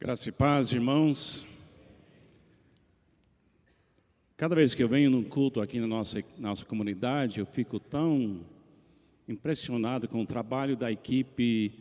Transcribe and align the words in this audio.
Graça 0.00 0.28
e 0.28 0.32
paz, 0.32 0.72
irmãos. 0.72 1.44
Cada 4.36 4.54
vez 4.54 4.72
que 4.72 4.80
eu 4.80 4.88
venho 4.88 5.10
num 5.10 5.24
culto 5.24 5.60
aqui 5.60 5.80
na 5.80 5.88
nossa, 5.88 6.22
nossa 6.38 6.64
comunidade, 6.64 7.40
eu 7.40 7.46
fico 7.46 7.80
tão 7.80 8.42
impressionado 9.26 10.06
com 10.06 10.22
o 10.22 10.24
trabalho 10.24 10.76
da 10.76 10.92
equipe 10.92 11.72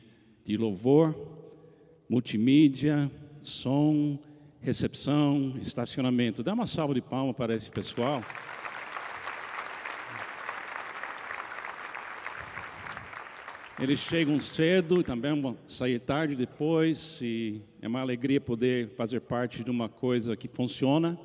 de 0.43 0.57
louvor, 0.57 1.15
multimídia, 2.09 3.11
som, 3.39 4.17
recepção, 4.61 5.53
estacionamento. 5.61 6.41
Dá 6.41 6.55
uma 6.55 6.65
salva 6.65 6.95
de 6.95 7.01
palmas 7.01 7.35
para 7.35 7.53
esse 7.53 7.69
pessoal. 7.69 8.23
Eles 13.79 13.99
chegam 13.99 14.39
cedo 14.39 15.01
e 15.01 15.03
também 15.03 15.39
vão 15.39 15.55
sair 15.67 15.99
tarde 15.99 16.35
depois, 16.35 17.19
e 17.21 17.61
é 17.79 17.87
uma 17.87 17.99
alegria 17.99 18.41
poder 18.41 18.89
fazer 18.95 19.21
parte 19.21 19.63
de 19.63 19.69
uma 19.69 19.87
coisa 19.87 20.35
que 20.35 20.47
funciona, 20.47 21.15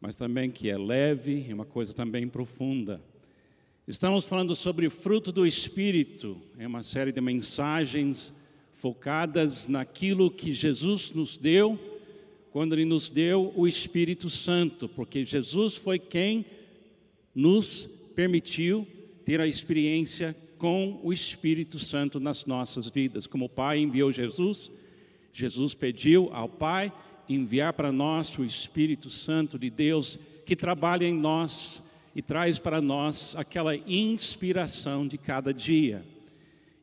mas 0.00 0.16
também 0.16 0.50
que 0.50 0.70
é 0.70 0.78
leve, 0.78 1.44
é 1.46 1.52
uma 1.52 1.66
coisa 1.66 1.92
também 1.92 2.26
profunda. 2.26 3.02
Estamos 3.86 4.24
falando 4.24 4.56
sobre 4.56 4.86
o 4.86 4.90
fruto 4.90 5.30
do 5.30 5.46
Espírito, 5.46 6.40
é 6.58 6.66
uma 6.66 6.82
série 6.82 7.12
de 7.12 7.20
mensagens 7.20 8.34
focadas 8.72 9.68
naquilo 9.68 10.30
que 10.30 10.54
Jesus 10.54 11.10
nos 11.10 11.36
deu, 11.36 11.78
quando 12.50 12.72
Ele 12.72 12.86
nos 12.86 13.10
deu 13.10 13.52
o 13.54 13.68
Espírito 13.68 14.30
Santo, 14.30 14.88
porque 14.88 15.22
Jesus 15.22 15.76
foi 15.76 15.98
quem 15.98 16.46
nos 17.34 17.84
permitiu 18.14 18.86
ter 19.22 19.38
a 19.38 19.46
experiência 19.46 20.34
com 20.62 21.00
o 21.02 21.12
Espírito 21.12 21.76
Santo 21.76 22.20
nas 22.20 22.46
nossas 22.46 22.88
vidas. 22.88 23.26
Como 23.26 23.46
o 23.46 23.48
Pai 23.48 23.80
enviou 23.80 24.12
Jesus, 24.12 24.70
Jesus 25.32 25.74
pediu 25.74 26.30
ao 26.32 26.48
Pai 26.48 26.92
enviar 27.28 27.72
para 27.72 27.90
nós 27.90 28.38
o 28.38 28.44
Espírito 28.44 29.10
Santo 29.10 29.58
de 29.58 29.68
Deus 29.68 30.16
que 30.46 30.54
trabalha 30.54 31.04
em 31.04 31.14
nós 31.14 31.82
e 32.14 32.22
traz 32.22 32.60
para 32.60 32.80
nós 32.80 33.34
aquela 33.34 33.74
inspiração 33.74 35.04
de 35.04 35.18
cada 35.18 35.52
dia. 35.52 36.04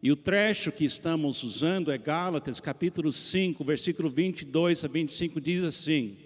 E 0.04 0.12
o 0.12 0.16
trecho 0.18 0.74
que 0.74 0.84
estamos 0.84 1.42
usando 1.42 1.90
é 1.90 1.98
Gálatas, 1.98 2.60
capítulo 2.60 3.14
5, 3.14 3.64
versículo 3.64 4.10
22 4.10 4.84
a 4.84 4.90
25, 4.90 5.40
diz 5.40 5.64
assim: 5.64 6.18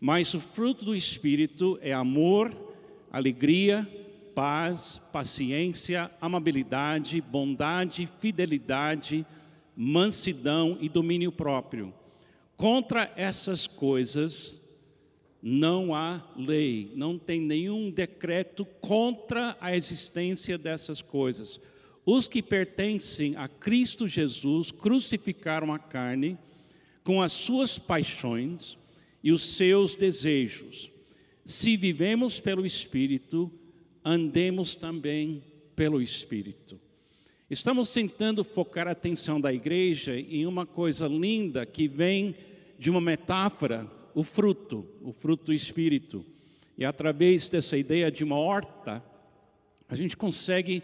Mas 0.00 0.34
o 0.34 0.40
fruto 0.40 0.86
do 0.86 0.96
Espírito 0.96 1.78
é 1.82 1.92
amor, 1.92 2.52
alegria, 3.12 3.88
paz, 4.34 5.00
paciência, 5.12 6.10
amabilidade, 6.20 7.20
bondade, 7.20 8.08
fidelidade, 8.20 9.26
mansidão 9.76 10.76
e 10.80 10.88
domínio 10.88 11.32
próprio. 11.32 11.92
Contra 12.56 13.12
essas 13.16 13.66
coisas 13.66 14.60
não 15.42 15.94
há 15.94 16.22
lei, 16.36 16.92
não 16.94 17.18
tem 17.18 17.40
nenhum 17.40 17.90
decreto 17.90 18.64
contra 18.80 19.56
a 19.60 19.74
existência 19.74 20.58
dessas 20.58 21.00
coisas. 21.00 21.58
Os 22.04 22.28
que 22.28 22.42
pertencem 22.42 23.36
a 23.36 23.48
Cristo 23.48 24.06
Jesus 24.06 24.70
crucificaram 24.70 25.72
a 25.72 25.78
carne 25.78 26.36
com 27.02 27.22
as 27.22 27.32
suas 27.32 27.78
paixões 27.78 28.76
e 29.22 29.32
os 29.32 29.44
seus 29.56 29.96
desejos. 29.96 30.90
Se 31.44 31.76
vivemos 31.76 32.38
pelo 32.40 32.66
Espírito, 32.66 33.50
andemos 34.04 34.74
também 34.74 35.42
pelo 35.74 36.00
Espírito. 36.00 36.78
Estamos 37.48 37.90
tentando 37.90 38.44
focar 38.44 38.86
a 38.86 38.92
atenção 38.92 39.40
da 39.40 39.52
igreja 39.52 40.18
em 40.18 40.46
uma 40.46 40.64
coisa 40.64 41.08
linda 41.08 41.66
que 41.66 41.88
vem 41.88 42.34
de 42.78 42.88
uma 42.90 43.00
metáfora, 43.00 43.90
o 44.14 44.22
fruto, 44.22 44.86
o 45.02 45.12
fruto 45.12 45.46
do 45.46 45.52
Espírito. 45.52 46.24
E 46.78 46.84
através 46.84 47.48
dessa 47.48 47.76
ideia 47.76 48.10
de 48.10 48.22
uma 48.22 48.36
horta, 48.36 49.04
a 49.88 49.96
gente 49.96 50.16
consegue 50.16 50.82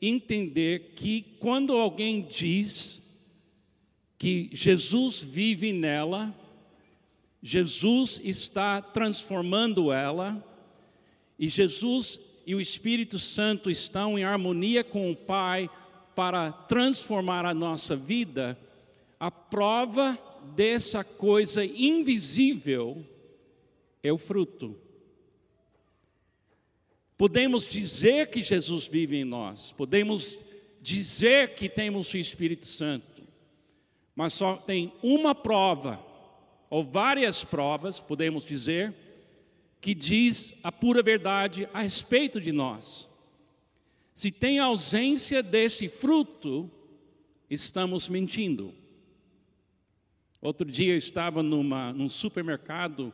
entender 0.00 0.92
que 0.94 1.22
quando 1.40 1.72
alguém 1.72 2.22
diz 2.22 3.02
que 4.18 4.50
Jesus 4.52 5.22
vive 5.22 5.72
nela, 5.72 6.34
Jesus 7.42 8.20
está 8.22 8.82
transformando 8.82 9.92
ela, 9.92 10.44
e 11.38 11.48
Jesus 11.48 12.18
e 12.46 12.54
o 12.54 12.60
Espírito 12.60 13.18
Santo 13.18 13.68
estão 13.68 14.16
em 14.16 14.22
harmonia 14.22 14.84
com 14.84 15.10
o 15.10 15.16
Pai 15.16 15.68
para 16.14 16.52
transformar 16.52 17.44
a 17.44 17.52
nossa 17.52 17.96
vida, 17.96 18.56
a 19.18 19.30
prova 19.32 20.16
dessa 20.54 21.02
coisa 21.02 21.64
invisível 21.64 23.04
é 24.00 24.12
o 24.12 24.16
fruto. 24.16 24.78
Podemos 27.18 27.68
dizer 27.68 28.30
que 28.30 28.42
Jesus 28.42 28.86
vive 28.86 29.16
em 29.16 29.24
nós, 29.24 29.72
podemos 29.72 30.38
dizer 30.80 31.54
que 31.54 31.68
temos 31.68 32.14
o 32.14 32.16
Espírito 32.16 32.66
Santo, 32.66 33.22
mas 34.14 34.32
só 34.34 34.56
tem 34.56 34.92
uma 35.02 35.34
prova, 35.34 36.00
ou 36.70 36.84
várias 36.84 37.42
provas, 37.42 37.98
podemos 37.98 38.44
dizer, 38.44 38.94
que 39.80 39.94
diz 39.94 40.54
a 40.62 40.72
pura 40.72 41.02
verdade 41.02 41.68
a 41.72 41.82
respeito 41.82 42.40
de 42.40 42.52
nós. 42.52 43.08
Se 44.12 44.30
tem 44.30 44.58
ausência 44.58 45.42
desse 45.42 45.88
fruto, 45.88 46.70
estamos 47.50 48.08
mentindo. 48.08 48.74
Outro 50.40 50.70
dia 50.70 50.92
eu 50.92 50.98
estava 50.98 51.42
numa, 51.42 51.92
num 51.92 52.08
supermercado 52.08 53.12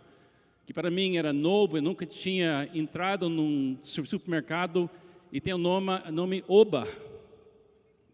que 0.64 0.72
para 0.72 0.90
mim 0.90 1.16
era 1.16 1.32
novo, 1.32 1.76
eu 1.76 1.82
nunca 1.82 2.06
tinha 2.06 2.70
entrado 2.72 3.28
num 3.28 3.76
supermercado 3.82 4.88
e 5.32 5.40
tem 5.40 5.52
o 5.52 5.58
nome, 5.58 5.90
nome 6.10 6.44
Oba. 6.46 6.86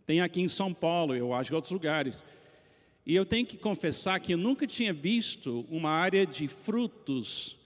Tem 0.07 0.21
aqui 0.23 0.41
em 0.41 0.49
São 0.49 0.73
Paulo, 0.73 1.15
eu 1.15 1.35
acho, 1.35 1.53
em 1.53 1.57
outros 1.57 1.73
lugares. 1.73 2.25
E 3.05 3.15
eu 3.15 3.27
tenho 3.27 3.45
que 3.45 3.59
confessar 3.59 4.19
que 4.21 4.33
eu 4.33 4.39
nunca 4.39 4.67
tinha 4.67 4.93
visto 4.93 5.67
uma 5.69 5.91
área 5.91 6.25
de 6.25 6.49
frutos, 6.49 7.58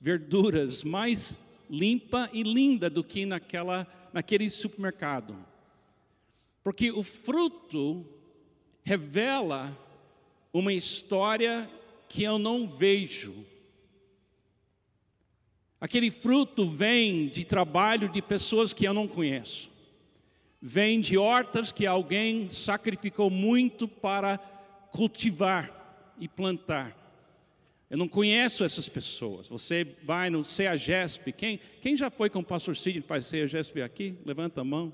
verduras 0.00 0.84
mais 0.84 1.36
limpa 1.68 2.30
e 2.32 2.42
linda 2.42 2.88
do 2.88 3.04
que 3.04 3.26
naquela, 3.26 3.86
naquele 4.12 4.48
supermercado. 4.48 5.36
Porque 6.62 6.90
o 6.90 7.02
fruto 7.02 8.06
revela 8.82 9.76
uma 10.52 10.72
história 10.72 11.70
que 12.08 12.22
eu 12.22 12.38
não 12.38 12.66
vejo. 12.66 13.44
Aquele 15.80 16.10
fruto 16.10 16.66
vem 16.66 17.28
de 17.28 17.44
trabalho 17.44 18.08
de 18.08 18.20
pessoas 18.20 18.72
que 18.72 18.84
eu 18.84 18.92
não 18.92 19.06
conheço. 19.06 19.70
Vem 20.60 21.00
de 21.00 21.16
hortas 21.16 21.70
que 21.70 21.86
alguém 21.86 22.48
sacrificou 22.48 23.30
muito 23.30 23.86
para 23.86 24.38
cultivar 24.90 26.14
e 26.18 26.26
plantar. 26.26 26.97
Eu 27.90 27.96
não 27.96 28.06
conheço 28.06 28.64
essas 28.64 28.88
pessoas. 28.88 29.48
Você 29.48 29.86
vai 30.02 30.28
no 30.28 30.44
CEAGESP. 30.44 31.32
Quem, 31.32 31.60
quem 31.80 31.96
já 31.96 32.10
foi 32.10 32.28
com 32.28 32.40
o 32.40 32.44
pastor 32.44 32.76
Sidney 32.76 33.02
para 33.02 33.20
CEAGESP 33.20 33.80
aqui? 33.80 34.14
Levanta 34.26 34.60
a 34.60 34.64
mão. 34.64 34.92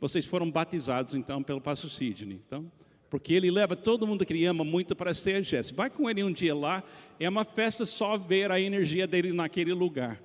Vocês 0.00 0.24
foram 0.24 0.50
batizados 0.50 1.14
então 1.14 1.42
pelo 1.42 1.60
pastor 1.60 1.90
Sidney. 1.90 2.40
Então, 2.46 2.70
porque 3.10 3.34
ele 3.34 3.50
leva 3.50 3.76
todo 3.76 4.06
mundo 4.06 4.24
que 4.24 4.32
ele 4.32 4.46
ama 4.46 4.64
muito 4.64 4.96
para 4.96 5.12
CEAGESP. 5.12 5.76
Vai 5.76 5.90
com 5.90 6.08
ele 6.08 6.24
um 6.24 6.32
dia 6.32 6.54
lá. 6.54 6.82
É 7.18 7.28
uma 7.28 7.44
festa 7.44 7.84
só 7.84 8.16
ver 8.16 8.50
a 8.50 8.58
energia 8.58 9.06
dele 9.06 9.32
naquele 9.32 9.74
lugar. 9.74 10.18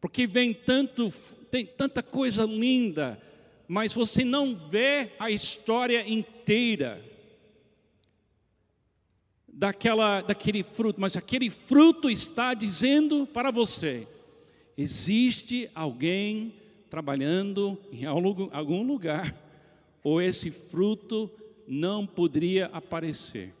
Porque 0.00 0.26
vem 0.26 0.54
tanto, 0.54 1.12
tem 1.50 1.66
tanta 1.66 2.02
coisa 2.02 2.44
linda, 2.44 3.20
mas 3.68 3.92
você 3.92 4.24
não 4.24 4.56
vê 4.56 5.10
a 5.18 5.30
história 5.30 6.02
inteira 6.08 7.04
daquela, 9.60 10.22
daquele 10.22 10.62
fruto, 10.62 10.98
mas 10.98 11.16
aquele 11.16 11.50
fruto 11.50 12.08
está 12.08 12.54
dizendo 12.54 13.26
para 13.26 13.50
você: 13.50 14.08
existe 14.74 15.70
alguém 15.74 16.54
trabalhando 16.88 17.78
em 17.92 18.06
algum 18.06 18.82
lugar, 18.82 19.36
ou 20.02 20.20
esse 20.20 20.50
fruto 20.50 21.30
não 21.68 22.06
poderia 22.06 22.70
aparecer, 22.72 23.52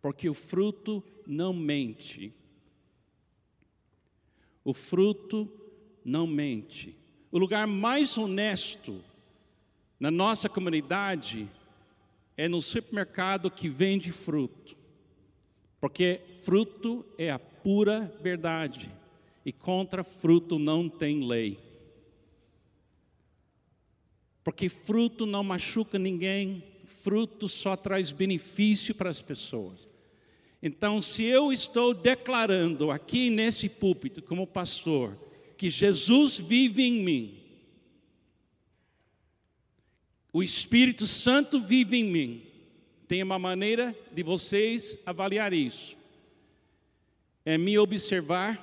porque 0.00 0.28
o 0.28 0.34
fruto 0.34 1.02
não 1.26 1.52
mente. 1.52 2.32
O 4.64 4.72
fruto 4.72 5.50
não 6.04 6.24
mente. 6.24 6.96
O 7.32 7.38
lugar 7.38 7.66
mais 7.66 8.16
honesto 8.16 9.02
na 9.98 10.10
nossa 10.10 10.48
comunidade 10.48 11.48
é 12.36 12.46
no 12.48 12.60
supermercado 12.60 13.50
que 13.50 13.68
vende 13.68 14.12
fruto, 14.12 14.76
porque 15.86 16.20
fruto 16.40 17.06
é 17.16 17.30
a 17.30 17.38
pura 17.38 18.12
verdade 18.20 18.90
e 19.44 19.52
contra 19.52 20.02
fruto 20.02 20.58
não 20.58 20.88
tem 20.88 21.24
lei. 21.24 21.60
Porque 24.42 24.68
fruto 24.68 25.24
não 25.24 25.44
machuca 25.44 25.96
ninguém, 25.96 26.64
fruto 26.86 27.46
só 27.46 27.76
traz 27.76 28.10
benefício 28.10 28.96
para 28.96 29.10
as 29.10 29.22
pessoas. 29.22 29.86
Então, 30.60 31.00
se 31.00 31.22
eu 31.22 31.52
estou 31.52 31.94
declarando 31.94 32.90
aqui 32.90 33.30
nesse 33.30 33.68
púlpito, 33.68 34.20
como 34.20 34.44
pastor, 34.44 35.16
que 35.56 35.70
Jesus 35.70 36.36
vive 36.36 36.82
em 36.82 36.94
mim, 36.94 37.38
o 40.32 40.42
Espírito 40.42 41.06
Santo 41.06 41.60
vive 41.60 41.98
em 41.98 42.04
mim, 42.04 42.45
tem 43.08 43.22
uma 43.22 43.38
maneira 43.38 43.96
de 44.12 44.22
vocês 44.22 44.98
avaliar 45.06 45.52
isso. 45.52 45.96
É 47.44 47.56
me 47.56 47.78
observar 47.78 48.60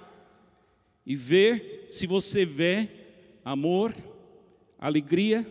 e 1.06 1.16
ver 1.16 1.88
se 1.90 2.06
você 2.06 2.45
vê 2.45 2.90
amor, 3.44 3.95
alegria, 4.78 5.48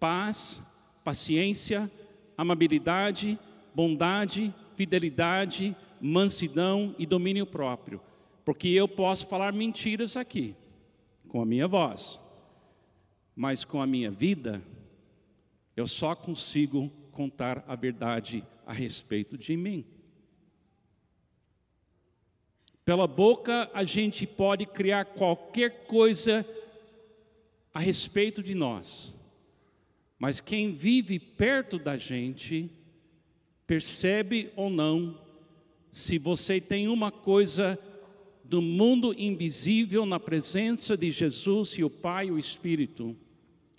paz, 0.00 0.62
paciência, 1.04 1.90
amabilidade, 2.36 3.38
bondade, 3.74 4.54
fidelidade, 4.74 5.76
mansidão 6.00 6.94
e 6.98 7.06
domínio 7.06 7.46
próprio. 7.46 8.00
Porque 8.44 8.68
eu 8.68 8.88
posso 8.88 9.26
falar 9.26 9.52
mentiras 9.52 10.16
aqui, 10.16 10.54
com 11.28 11.42
a 11.42 11.46
minha 11.46 11.68
voz, 11.68 12.18
mas 13.34 13.64
com 13.64 13.82
a 13.82 13.86
minha 13.86 14.10
vida, 14.10 14.62
eu 15.76 15.86
só 15.86 16.14
consigo 16.14 16.90
contar 17.16 17.64
a 17.66 17.74
verdade 17.74 18.44
a 18.66 18.74
respeito 18.74 19.38
de 19.38 19.56
mim. 19.56 19.86
Pela 22.84 23.06
boca 23.06 23.70
a 23.72 23.84
gente 23.84 24.26
pode 24.26 24.66
criar 24.66 25.06
qualquer 25.06 25.86
coisa 25.86 26.46
a 27.72 27.80
respeito 27.80 28.42
de 28.42 28.54
nós, 28.54 29.14
mas 30.18 30.40
quem 30.40 30.72
vive 30.72 31.18
perto 31.18 31.78
da 31.78 31.96
gente 31.96 32.70
percebe 33.66 34.52
ou 34.54 34.68
não 34.68 35.18
se 35.90 36.18
você 36.18 36.60
tem 36.60 36.86
uma 36.86 37.10
coisa 37.10 37.78
do 38.44 38.60
mundo 38.60 39.14
invisível 39.18 40.04
na 40.04 40.20
presença 40.20 40.98
de 40.98 41.10
Jesus 41.10 41.70
e 41.78 41.82
o 41.82 41.88
Pai 41.88 42.26
e 42.26 42.30
o 42.30 42.38
Espírito. 42.38 43.16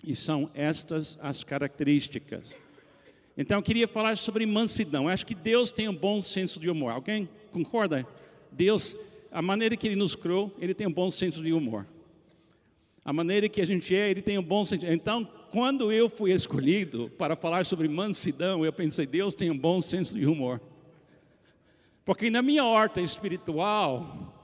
E 0.02 0.14
são 0.14 0.50
estas 0.54 1.18
as 1.20 1.42
características. 1.42 2.54
Então 3.40 3.58
eu 3.58 3.62
queria 3.62 3.86
falar 3.86 4.16
sobre 4.16 4.44
mansidão. 4.44 5.04
Eu 5.04 5.10
acho 5.10 5.24
que 5.24 5.34
Deus 5.34 5.70
tem 5.70 5.88
um 5.88 5.94
bom 5.94 6.20
senso 6.20 6.58
de 6.58 6.68
humor. 6.68 6.90
Alguém 6.90 7.28
concorda? 7.52 8.04
Deus, 8.50 8.96
a 9.30 9.40
maneira 9.40 9.76
que 9.76 9.86
Ele 9.86 9.94
nos 9.94 10.16
criou, 10.16 10.52
Ele 10.58 10.74
tem 10.74 10.88
um 10.88 10.92
bom 10.92 11.08
senso 11.08 11.40
de 11.40 11.52
humor. 11.52 11.86
A 13.04 13.12
maneira 13.12 13.48
que 13.48 13.60
a 13.60 13.66
gente 13.66 13.94
é, 13.94 14.10
Ele 14.10 14.20
tem 14.20 14.36
um 14.36 14.42
bom 14.42 14.64
senso. 14.64 14.84
Então, 14.86 15.24
quando 15.52 15.92
eu 15.92 16.08
fui 16.08 16.32
escolhido 16.32 17.10
para 17.10 17.36
falar 17.36 17.64
sobre 17.64 17.86
mansidão, 17.86 18.64
eu 18.64 18.72
pensei, 18.72 19.06
Deus 19.06 19.36
tem 19.36 19.52
um 19.52 19.56
bom 19.56 19.80
senso 19.80 20.16
de 20.16 20.26
humor. 20.26 20.60
Porque 22.04 22.30
na 22.30 22.42
minha 22.42 22.64
horta 22.64 23.00
espiritual, 23.00 24.34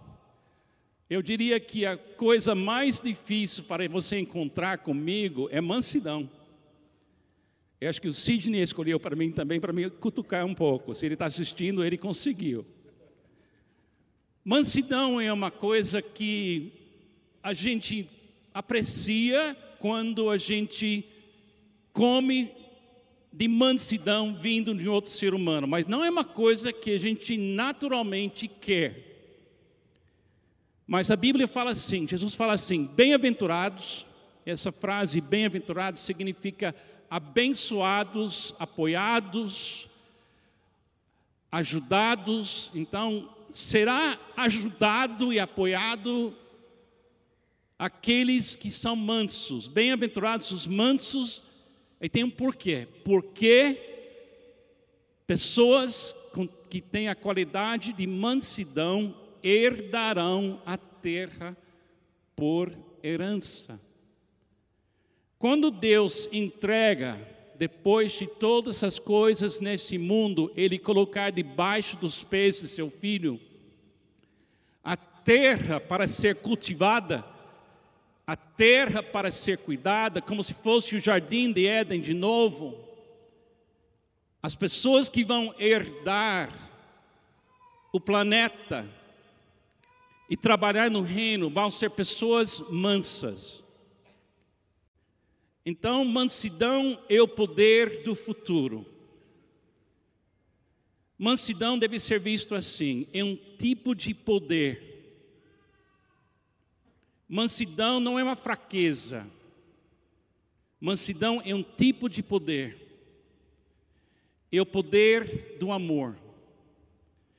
eu 1.10 1.20
diria 1.20 1.58
que 1.58 1.84
a 1.84 1.96
coisa 1.96 2.54
mais 2.54 3.00
difícil 3.00 3.64
para 3.64 3.88
você 3.88 4.20
encontrar 4.20 4.78
comigo 4.78 5.48
é 5.50 5.60
mansidão. 5.60 6.30
Eu 7.84 7.90
acho 7.90 8.00
que 8.00 8.08
o 8.08 8.14
Sidney 8.14 8.62
escolheu 8.62 8.98
para 8.98 9.14
mim 9.14 9.30
também, 9.30 9.60
para 9.60 9.70
me 9.70 9.90
cutucar 9.90 10.46
um 10.46 10.54
pouco. 10.54 10.94
Se 10.94 11.04
ele 11.04 11.16
está 11.16 11.26
assistindo, 11.26 11.84
ele 11.84 11.98
conseguiu. 11.98 12.64
Mansidão 14.42 15.20
é 15.20 15.30
uma 15.30 15.50
coisa 15.50 16.00
que 16.00 16.72
a 17.42 17.52
gente 17.52 18.08
aprecia 18.54 19.54
quando 19.78 20.30
a 20.30 20.38
gente 20.38 21.04
come 21.92 22.50
de 23.30 23.46
mansidão 23.48 24.34
vindo 24.34 24.74
de 24.74 24.88
outro 24.88 25.10
ser 25.10 25.34
humano, 25.34 25.66
mas 25.66 25.84
não 25.84 26.02
é 26.02 26.08
uma 26.08 26.24
coisa 26.24 26.72
que 26.72 26.90
a 26.90 26.98
gente 26.98 27.36
naturalmente 27.36 28.48
quer. 28.48 28.96
Mas 30.86 31.10
a 31.10 31.16
Bíblia 31.16 31.46
fala 31.46 31.72
assim, 31.72 32.06
Jesus 32.06 32.34
fala 32.34 32.54
assim: 32.54 32.86
bem-aventurados, 32.86 34.06
essa 34.46 34.72
frase 34.72 35.20
bem-aventurados 35.20 36.02
significa 36.02 36.74
abençoados, 37.10 38.54
apoiados, 38.58 39.88
ajudados. 41.50 42.70
Então, 42.74 43.28
será 43.50 44.18
ajudado 44.36 45.32
e 45.32 45.38
apoiado 45.38 46.36
aqueles 47.78 48.56
que 48.56 48.70
são 48.70 48.96
mansos. 48.96 49.68
Bem-aventurados 49.68 50.50
os 50.50 50.66
mansos, 50.66 51.42
e 52.00 52.08
tem 52.08 52.24
um 52.24 52.30
porquê. 52.30 52.88
Porque 53.04 53.78
pessoas 55.26 56.14
que 56.68 56.80
têm 56.80 57.08
a 57.08 57.14
qualidade 57.14 57.92
de 57.92 58.06
mansidão 58.06 59.14
herdarão 59.42 60.60
a 60.66 60.76
terra 60.76 61.56
por 62.34 62.72
herança. 63.02 63.80
Quando 65.44 65.70
Deus 65.70 66.26
entrega, 66.32 67.20
depois 67.56 68.12
de 68.12 68.26
todas 68.26 68.82
as 68.82 68.98
coisas 68.98 69.60
nesse 69.60 69.98
mundo, 69.98 70.50
Ele 70.56 70.78
colocar 70.78 71.30
debaixo 71.30 71.98
dos 71.98 72.22
pés 72.22 72.62
de 72.62 72.68
seu 72.68 72.90
filho, 72.90 73.38
a 74.82 74.96
terra 74.96 75.78
para 75.78 76.08
ser 76.08 76.36
cultivada, 76.36 77.22
a 78.26 78.34
terra 78.34 79.02
para 79.02 79.30
ser 79.30 79.58
cuidada, 79.58 80.22
como 80.22 80.42
se 80.42 80.54
fosse 80.54 80.96
o 80.96 81.00
jardim 81.00 81.52
de 81.52 81.66
Éden 81.66 82.00
de 82.00 82.14
novo, 82.14 82.82
as 84.42 84.56
pessoas 84.56 85.10
que 85.10 85.22
vão 85.22 85.54
herdar 85.58 86.50
o 87.92 88.00
planeta, 88.00 88.88
e 90.30 90.38
trabalhar 90.38 90.90
no 90.90 91.02
reino 91.02 91.50
vão 91.50 91.70
ser 91.70 91.90
pessoas 91.90 92.60
mansas. 92.70 93.63
Então, 95.64 96.04
mansidão 96.04 97.02
é 97.08 97.22
o 97.22 97.28
poder 97.28 98.02
do 98.02 98.14
futuro. 98.14 98.86
Mansidão 101.18 101.78
deve 101.78 101.98
ser 101.98 102.20
visto 102.20 102.54
assim: 102.54 103.06
é 103.12 103.24
um 103.24 103.36
tipo 103.36 103.94
de 103.94 104.12
poder. 104.12 104.94
Mansidão 107.28 107.98
não 107.98 108.18
é 108.18 108.22
uma 108.22 108.36
fraqueza. 108.36 109.26
Mansidão 110.80 111.40
é 111.44 111.54
um 111.54 111.62
tipo 111.62 112.08
de 112.08 112.22
poder. 112.22 112.78
É 114.52 114.60
o 114.60 114.66
poder 114.66 115.56
do 115.58 115.72
amor. 115.72 116.16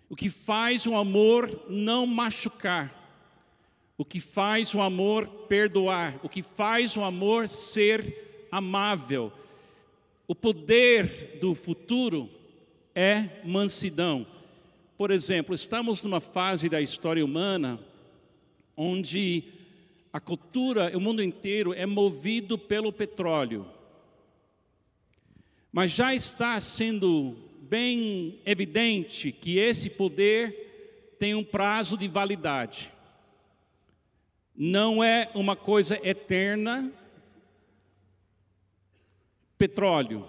O 0.10 0.16
que 0.16 0.30
faz 0.30 0.86
o 0.86 0.96
amor 0.96 1.66
não 1.70 2.08
machucar, 2.08 2.95
o 3.98 4.04
que 4.04 4.20
faz 4.20 4.74
o 4.74 4.82
amor 4.82 5.28
perdoar, 5.48 6.20
o 6.24 6.30
que 6.30 6.42
faz 6.42 6.98
o 6.98 7.04
amor 7.04 7.48
ser 7.48 8.48
amável. 8.52 9.32
O 10.28 10.36
poder 10.36 11.38
do 11.40 11.54
futuro 11.54 12.30
é 12.94 13.42
mansidão. 13.44 14.26
Por 14.98 15.12
exemplo, 15.12 15.54
estamos 15.54 16.02
numa 16.04 16.20
fase 16.20 16.68
da 16.68 16.82
história 16.82 17.24
humana 17.24 17.80
onde 18.76 19.44
a 20.12 20.20
cultura, 20.20 20.96
o 20.98 21.02
mundo 21.02 21.22
inteiro 21.22 21.74
é 21.74 21.86
movido 21.86 22.58
pelo 22.58 22.92
petróleo. 22.92 23.66
Mas 25.72 25.92
já 25.92 26.16
está 26.16 26.60
sendo 26.62 27.36
bem 27.62 28.40
evidente 28.46 29.32
que 29.32 29.58
esse 29.58 29.90
poder 29.90 31.16
tem 31.20 31.36
um 31.36 31.44
prazo 31.44 31.98
de 31.98 32.08
validade. 32.08 32.95
Não 34.56 35.04
é 35.04 35.30
uma 35.34 35.56
coisa 35.56 36.00
eterna. 36.08 36.92
Petróleo 39.58 40.28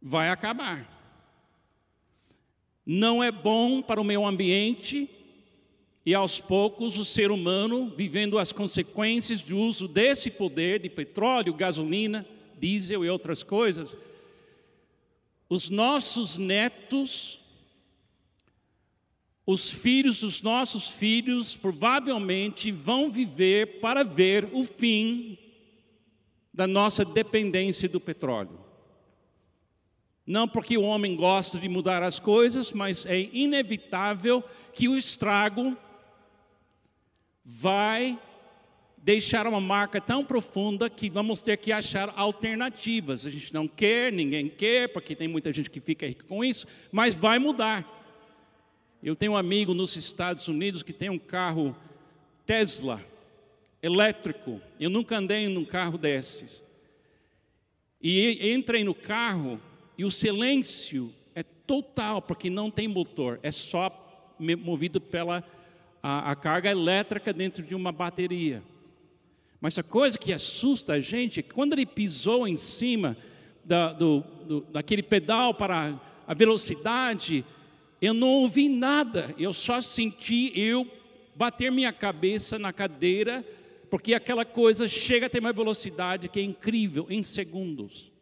vai 0.00 0.30
acabar. 0.30 0.90
Não 2.84 3.22
é 3.22 3.30
bom 3.30 3.80
para 3.80 4.00
o 4.00 4.04
meio 4.04 4.26
ambiente 4.26 5.08
e 6.04 6.14
aos 6.14 6.38
poucos 6.38 6.98
o 6.98 7.04
ser 7.04 7.30
humano 7.30 7.92
vivendo 7.96 8.38
as 8.38 8.52
consequências 8.52 9.40
do 9.40 9.58
uso 9.58 9.88
desse 9.88 10.30
poder 10.30 10.80
de 10.80 10.90
petróleo, 10.90 11.54
gasolina, 11.54 12.26
diesel 12.58 13.04
e 13.04 13.08
outras 13.08 13.42
coisas 13.42 13.96
os 15.48 15.70
nossos 15.70 16.36
netos, 16.36 17.40
os 19.46 19.70
filhos 19.70 20.20
dos 20.20 20.40
nossos 20.40 20.88
filhos, 20.90 21.54
provavelmente 21.54 22.72
vão 22.72 23.10
viver 23.10 23.80
para 23.80 24.02
ver 24.02 24.48
o 24.52 24.64
fim 24.64 25.38
da 26.52 26.66
nossa 26.66 27.04
dependência 27.04 27.88
do 27.88 28.00
petróleo. 28.00 28.64
Não 30.26 30.48
porque 30.48 30.78
o 30.78 30.82
homem 30.82 31.14
gosta 31.14 31.58
de 31.58 31.68
mudar 31.68 32.02
as 32.02 32.18
coisas, 32.18 32.72
mas 32.72 33.04
é 33.04 33.28
inevitável 33.32 34.42
que 34.72 34.88
o 34.88 34.96
estrago 34.96 35.76
vai 37.44 38.18
deixar 38.96 39.46
uma 39.46 39.60
marca 39.60 40.00
tão 40.00 40.24
profunda 40.24 40.88
que 40.88 41.10
vamos 41.10 41.42
ter 41.42 41.58
que 41.58 41.70
achar 41.70 42.10
alternativas. 42.16 43.26
A 43.26 43.30
gente 43.30 43.52
não 43.52 43.68
quer, 43.68 44.10
ninguém 44.10 44.48
quer, 44.48 44.88
porque 44.88 45.14
tem 45.14 45.28
muita 45.28 45.52
gente 45.52 45.68
que 45.68 45.78
fica 45.78 46.10
com 46.26 46.42
isso, 46.42 46.66
mas 46.90 47.14
vai 47.14 47.38
mudar. 47.38 48.03
Eu 49.04 49.14
tenho 49.14 49.32
um 49.32 49.36
amigo 49.36 49.74
nos 49.74 49.96
Estados 49.96 50.48
Unidos 50.48 50.82
que 50.82 50.90
tem 50.90 51.10
um 51.10 51.18
carro 51.18 51.76
Tesla 52.46 52.98
elétrico. 53.82 54.62
Eu 54.80 54.88
nunca 54.88 55.18
andei 55.18 55.46
num 55.46 55.66
carro 55.66 55.98
desses. 55.98 56.62
E 58.00 58.50
entrei 58.50 58.82
no 58.82 58.94
carro 58.94 59.60
e 59.98 60.06
o 60.06 60.10
silêncio 60.10 61.12
é 61.34 61.42
total, 61.42 62.22
porque 62.22 62.48
não 62.48 62.70
tem 62.70 62.88
motor, 62.88 63.38
é 63.42 63.50
só 63.50 64.34
movido 64.38 64.98
pela 65.02 65.44
a, 66.02 66.30
a 66.30 66.34
carga 66.34 66.70
elétrica 66.70 67.30
dentro 67.30 67.62
de 67.62 67.74
uma 67.74 67.92
bateria. 67.92 68.62
Mas 69.60 69.76
a 69.76 69.82
coisa 69.82 70.16
que 70.16 70.32
assusta 70.32 70.94
a 70.94 71.00
gente 71.00 71.40
é 71.40 71.42
que 71.42 71.52
quando 71.52 71.74
ele 71.74 71.84
pisou 71.84 72.48
em 72.48 72.56
cima 72.56 73.18
da, 73.62 73.92
do, 73.92 74.24
do, 74.48 74.60
daquele 74.62 75.02
pedal 75.02 75.52
para 75.52 76.00
a 76.26 76.32
velocidade, 76.32 77.44
eu 78.00 78.12
não 78.12 78.28
ouvi 78.28 78.68
nada, 78.68 79.34
eu 79.38 79.52
só 79.52 79.80
senti 79.80 80.52
eu 80.58 80.90
bater 81.34 81.70
minha 81.72 81.92
cabeça 81.92 82.58
na 82.58 82.72
cadeira, 82.72 83.44
porque 83.90 84.14
aquela 84.14 84.44
coisa 84.44 84.88
chega 84.88 85.26
a 85.26 85.30
ter 85.30 85.40
uma 85.40 85.52
velocidade 85.52 86.28
que 86.28 86.40
é 86.40 86.42
incrível, 86.42 87.06
em 87.08 87.22
segundos. 87.22 88.12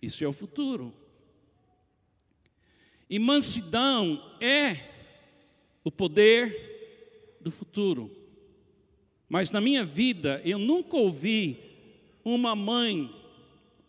Isso 0.00 0.24
é 0.24 0.28
o 0.28 0.32
futuro. 0.32 0.92
E 3.08 3.18
mansidão 3.18 4.22
é 4.40 4.76
o 5.84 5.90
poder 5.90 7.36
do 7.40 7.50
futuro. 7.50 8.10
Mas 9.28 9.50
na 9.50 9.60
minha 9.60 9.84
vida 9.84 10.42
eu 10.44 10.58
nunca 10.58 10.96
ouvi 10.96 11.58
uma 12.24 12.54
mãe 12.54 13.14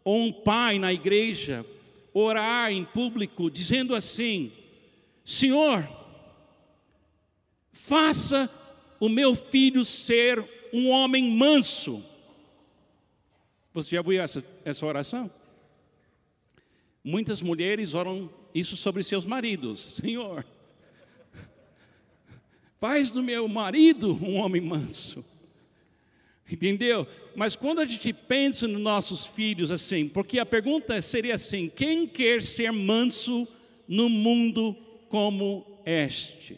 ou 0.03 0.19
um 0.19 0.31
pai 0.31 0.77
na 0.79 0.93
igreja 0.93 1.65
orar 2.13 2.71
em 2.71 2.85
público 2.85 3.49
dizendo 3.49 3.95
assim: 3.95 4.51
Senhor, 5.25 5.87
faça 7.71 8.49
o 8.99 9.09
meu 9.09 9.35
filho 9.35 9.83
ser 9.83 10.43
um 10.71 10.89
homem 10.89 11.31
manso. 11.31 12.03
Você 13.73 13.95
já 13.95 14.01
viu 14.01 14.21
essa, 14.21 14.45
essa 14.63 14.85
oração? 14.85 15.29
Muitas 17.03 17.41
mulheres 17.41 17.93
oram 17.93 18.29
isso 18.53 18.77
sobre 18.77 19.03
seus 19.03 19.25
maridos: 19.25 19.79
Senhor, 19.95 20.45
faz 22.79 23.09
do 23.09 23.23
meu 23.23 23.47
marido 23.47 24.13
um 24.21 24.35
homem 24.35 24.61
manso. 24.61 25.25
Entendeu? 26.49 27.07
Mas 27.35 27.55
quando 27.55 27.79
a 27.79 27.85
gente 27.85 28.11
pensa 28.11 28.67
nos 28.67 28.81
nossos 28.81 29.25
filhos 29.25 29.71
assim, 29.71 30.07
porque 30.07 30.39
a 30.39 30.45
pergunta 30.45 31.01
seria 31.01 31.35
assim: 31.35 31.69
quem 31.69 32.05
quer 32.05 32.41
ser 32.41 32.71
manso 32.71 33.47
no 33.87 34.09
mundo 34.09 34.75
como 35.09 35.81
este? 35.85 36.57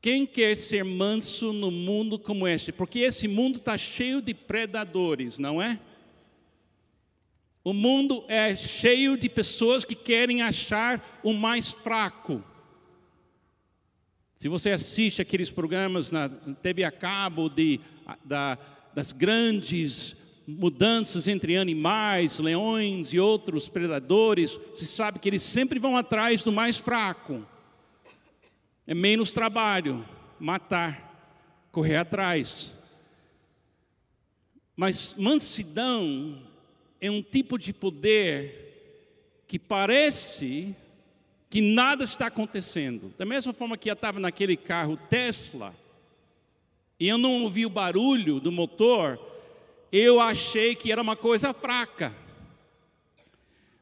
Quem 0.00 0.24
quer 0.24 0.56
ser 0.56 0.84
manso 0.84 1.52
no 1.52 1.70
mundo 1.70 2.18
como 2.18 2.46
este? 2.46 2.70
Porque 2.70 3.00
esse 3.00 3.26
mundo 3.26 3.58
está 3.58 3.76
cheio 3.76 4.22
de 4.22 4.32
predadores, 4.32 5.38
não 5.38 5.60
é? 5.60 5.80
O 7.64 7.72
mundo 7.72 8.24
é 8.28 8.56
cheio 8.56 9.16
de 9.16 9.28
pessoas 9.28 9.84
que 9.84 9.94
querem 9.94 10.40
achar 10.40 11.20
o 11.22 11.32
mais 11.32 11.70
fraco. 11.70 12.42
Se 14.38 14.48
você 14.48 14.70
assiste 14.70 15.20
aqueles 15.20 15.50
programas 15.50 16.12
na 16.12 16.28
TV 16.28 16.84
a 16.84 16.92
cabo 16.92 17.48
de, 17.48 17.80
da, 18.24 18.56
das 18.94 19.10
grandes 19.10 20.16
mudanças 20.46 21.26
entre 21.26 21.56
animais, 21.56 22.38
leões 22.38 23.12
e 23.12 23.18
outros 23.18 23.68
predadores, 23.68 24.52
você 24.72 24.86
sabe 24.86 25.18
que 25.18 25.28
eles 25.28 25.42
sempre 25.42 25.80
vão 25.80 25.96
atrás 25.96 26.44
do 26.44 26.52
mais 26.52 26.78
fraco. 26.78 27.44
É 28.86 28.94
menos 28.94 29.32
trabalho 29.32 30.06
matar, 30.38 31.68
correr 31.72 31.96
atrás. 31.96 32.72
Mas 34.76 35.16
mansidão 35.18 36.40
é 37.00 37.10
um 37.10 37.22
tipo 37.22 37.58
de 37.58 37.72
poder 37.72 39.42
que 39.48 39.58
parece 39.58 40.76
que 41.50 41.60
nada 41.60 42.04
está 42.04 42.26
acontecendo. 42.26 43.12
Da 43.16 43.24
mesma 43.24 43.52
forma 43.52 43.76
que 43.76 43.88
eu 43.90 43.94
estava 43.94 44.20
naquele 44.20 44.56
carro 44.56 44.98
Tesla, 45.08 45.74
e 47.00 47.08
eu 47.08 47.16
não 47.16 47.42
ouvi 47.42 47.64
o 47.64 47.70
barulho 47.70 48.40
do 48.40 48.50
motor, 48.50 49.18
eu 49.90 50.20
achei 50.20 50.74
que 50.74 50.92
era 50.92 51.00
uma 51.00 51.16
coisa 51.16 51.52
fraca. 51.52 52.14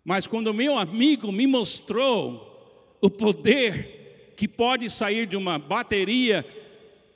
Mas 0.05 0.27
quando 0.27 0.55
meu 0.55 0.79
amigo 0.79 1.33
me 1.33 1.47
mostrou 1.47 2.97
o 3.01 3.11
poder 3.11 4.35
que 4.37 4.47
pode 4.47 4.89
sair 4.91 5.27
de 5.27 5.37
uma 5.37 5.59
bateria, 5.59 6.47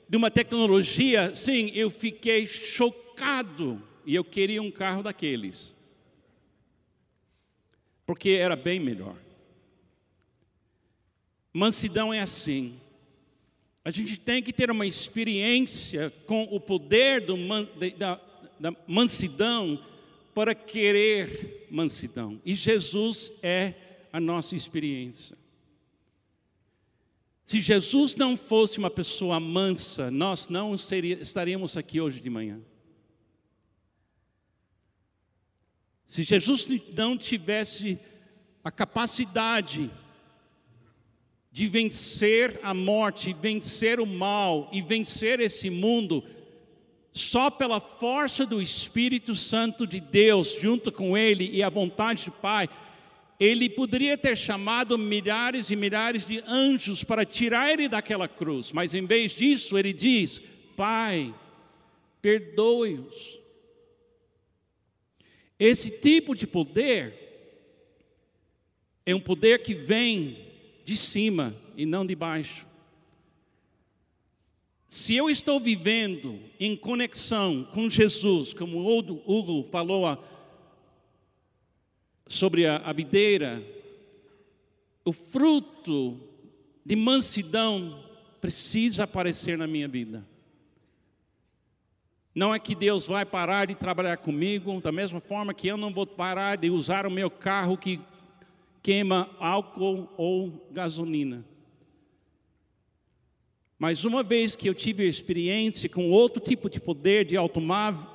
de 0.09 0.17
uma 0.17 0.29
tecnologia, 0.29 1.33
sim, 1.33 1.71
eu 1.73 1.89
fiquei 1.89 2.45
chocado 2.47 3.81
e 4.05 4.15
eu 4.15 4.23
queria 4.23 4.61
um 4.61 4.71
carro 4.71 5.03
daqueles. 5.03 5.73
Porque 8.05 8.31
era 8.31 8.55
bem 8.55 8.79
melhor. 8.79 9.15
Mansidão 11.53 12.13
é 12.13 12.21
assim. 12.21 12.79
A 13.83 13.91
gente 13.91 14.17
tem 14.17 14.43
que 14.43 14.53
ter 14.53 14.69
uma 14.69 14.85
experiência 14.85 16.11
com 16.25 16.43
o 16.43 16.59
poder 16.59 17.21
do, 17.21 17.35
da, 17.97 18.21
da 18.59 18.75
mansidão 18.87 19.83
para 20.33 20.53
querer 20.53 21.67
mansidão. 21.69 22.39
E 22.45 22.53
Jesus 22.53 23.31
é 23.41 23.73
a 24.13 24.19
nossa 24.19 24.55
experiência. 24.55 25.35
Se 27.43 27.59
Jesus 27.59 28.15
não 28.15 28.37
fosse 28.37 28.77
uma 28.77 28.89
pessoa 28.89 29.39
mansa, 29.39 30.09
nós 30.09 30.47
não 30.47 30.77
seria, 30.77 31.15
estaríamos 31.19 31.75
aqui 31.75 31.99
hoje 31.99 32.21
de 32.21 32.29
manhã. 32.29 32.61
Se 36.05 36.23
Jesus 36.23 36.67
não 36.93 37.17
tivesse 37.17 37.99
a 38.63 38.71
capacidade 38.71 39.91
de 41.51 41.67
vencer 41.67 42.59
a 42.63 42.73
morte, 42.73 43.35
vencer 43.39 43.99
o 43.99 44.05
mal 44.05 44.69
e 44.71 44.81
vencer 44.81 45.39
esse 45.39 45.69
mundo, 45.69 46.23
só 47.11 47.49
pela 47.49 47.81
força 47.81 48.45
do 48.45 48.61
Espírito 48.61 49.35
Santo 49.35 49.85
de 49.85 49.99
Deus, 49.99 50.57
junto 50.61 50.91
com 50.91 51.17
Ele 51.17 51.49
e 51.51 51.61
a 51.61 51.69
vontade 51.69 52.25
do 52.25 52.31
Pai, 52.31 52.69
ele 53.41 53.67
poderia 53.67 54.15
ter 54.15 54.37
chamado 54.37 54.99
milhares 54.99 55.71
e 55.71 55.75
milhares 55.75 56.27
de 56.27 56.43
anjos 56.45 57.03
para 57.03 57.25
tirar 57.25 57.71
ele 57.71 57.89
daquela 57.89 58.27
cruz, 58.27 58.71
mas 58.71 58.93
em 58.93 59.03
vez 59.03 59.31
disso, 59.31 59.79
ele 59.79 59.91
diz: 59.91 60.39
Pai, 60.77 61.33
perdoe-os. 62.21 63.39
Esse 65.57 65.89
tipo 65.89 66.35
de 66.35 66.45
poder 66.45 67.15
é 69.07 69.15
um 69.15 69.19
poder 69.19 69.63
que 69.63 69.73
vem 69.73 70.50
de 70.91 70.97
cima 70.97 71.55
e 71.77 71.85
não 71.85 72.05
de 72.05 72.13
baixo. 72.13 72.67
Se 74.89 75.15
eu 75.15 75.29
estou 75.29 75.57
vivendo 75.57 76.37
em 76.59 76.75
conexão 76.75 77.63
com 77.63 77.89
Jesus, 77.89 78.53
como 78.53 78.79
o 78.79 78.99
Hugo 78.99 79.69
falou 79.71 80.05
a, 80.05 80.17
sobre 82.27 82.67
a 82.67 82.91
videira, 82.91 83.65
o 85.05 85.13
fruto 85.13 86.19
de 86.85 86.97
mansidão 86.97 88.03
precisa 88.41 89.05
aparecer 89.05 89.57
na 89.57 89.67
minha 89.67 89.87
vida. 89.87 90.27
Não 92.35 92.53
é 92.53 92.59
que 92.59 92.75
Deus 92.75 93.07
vai 93.07 93.25
parar 93.25 93.67
de 93.67 93.75
trabalhar 93.75 94.17
comigo, 94.17 94.81
da 94.81 94.91
mesma 94.91 95.21
forma 95.21 95.53
que 95.53 95.69
eu 95.69 95.77
não 95.77 95.93
vou 95.93 96.05
parar 96.05 96.57
de 96.57 96.69
usar 96.69 97.07
o 97.07 97.11
meu 97.11 97.31
carro 97.31 97.77
que 97.77 97.97
queima 98.81 99.29
álcool 99.39 100.09
ou 100.17 100.67
gasolina. 100.71 101.45
Mas 103.77 104.05
uma 104.05 104.21
vez 104.21 104.55
que 104.55 104.69
eu 104.69 104.75
tive 104.75 105.07
experiência 105.07 105.89
com 105.89 106.11
outro 106.11 106.39
tipo 106.39 106.69
de 106.69 106.79
poder 106.79 107.25
de 107.25 107.35
automóvel, 107.35 108.05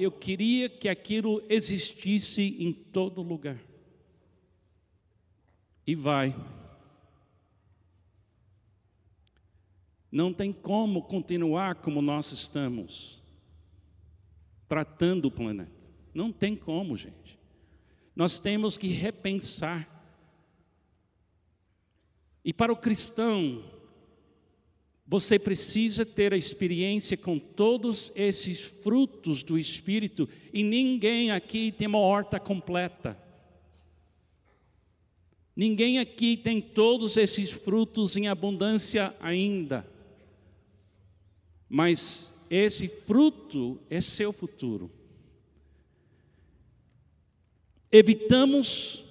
eu 0.00 0.10
queria 0.10 0.68
que 0.68 0.88
aquilo 0.88 1.40
existisse 1.48 2.56
em 2.58 2.72
todo 2.72 3.22
lugar. 3.22 3.60
E 5.86 5.94
vai. 5.94 6.34
Não 10.10 10.32
tem 10.32 10.52
como 10.52 11.02
continuar 11.02 11.76
como 11.76 12.02
nós 12.02 12.32
estamos, 12.32 13.22
tratando 14.68 15.26
o 15.26 15.30
planeta. 15.30 15.70
Não 16.12 16.32
tem 16.32 16.56
como, 16.56 16.96
gente. 16.96 17.38
Nós 18.14 18.38
temos 18.38 18.76
que 18.76 18.88
repensar. 18.88 19.88
E 22.44 22.52
para 22.52 22.72
o 22.72 22.76
cristão, 22.76 23.62
você 25.06 25.38
precisa 25.38 26.06
ter 26.06 26.32
a 26.32 26.36
experiência 26.36 27.16
com 27.16 27.38
todos 27.38 28.12
esses 28.14 28.60
frutos 28.60 29.42
do 29.42 29.58
Espírito, 29.58 30.28
e 30.52 30.62
ninguém 30.62 31.32
aqui 31.32 31.72
tem 31.72 31.88
uma 31.88 31.98
horta 31.98 32.38
completa. 32.38 33.18
Ninguém 35.56 35.98
aqui 35.98 36.36
tem 36.36 36.60
todos 36.60 37.16
esses 37.16 37.50
frutos 37.50 38.16
em 38.16 38.28
abundância 38.28 39.14
ainda. 39.20 39.86
Mas 41.68 42.46
esse 42.48 42.88
fruto 42.88 43.80
é 43.90 44.00
seu 44.00 44.32
futuro. 44.32 44.90
Evitamos 47.92 49.04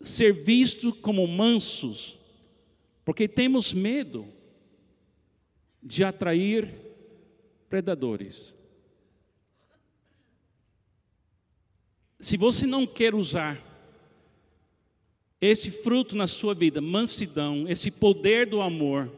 ser 0.00 0.32
vistos 0.32 0.94
como 1.00 1.26
mansos, 1.26 2.18
porque 3.04 3.28
temos 3.28 3.72
medo 3.72 4.26
de 5.82 6.04
atrair 6.04 6.68
predadores. 7.68 8.54
Se 12.18 12.36
você 12.36 12.66
não 12.66 12.86
quer 12.86 13.14
usar 13.14 13.64
esse 15.40 15.70
fruto 15.70 16.16
na 16.16 16.26
sua 16.26 16.54
vida, 16.54 16.80
mansidão, 16.80 17.66
esse 17.68 17.90
poder 17.90 18.46
do 18.46 18.60
amor, 18.60 19.10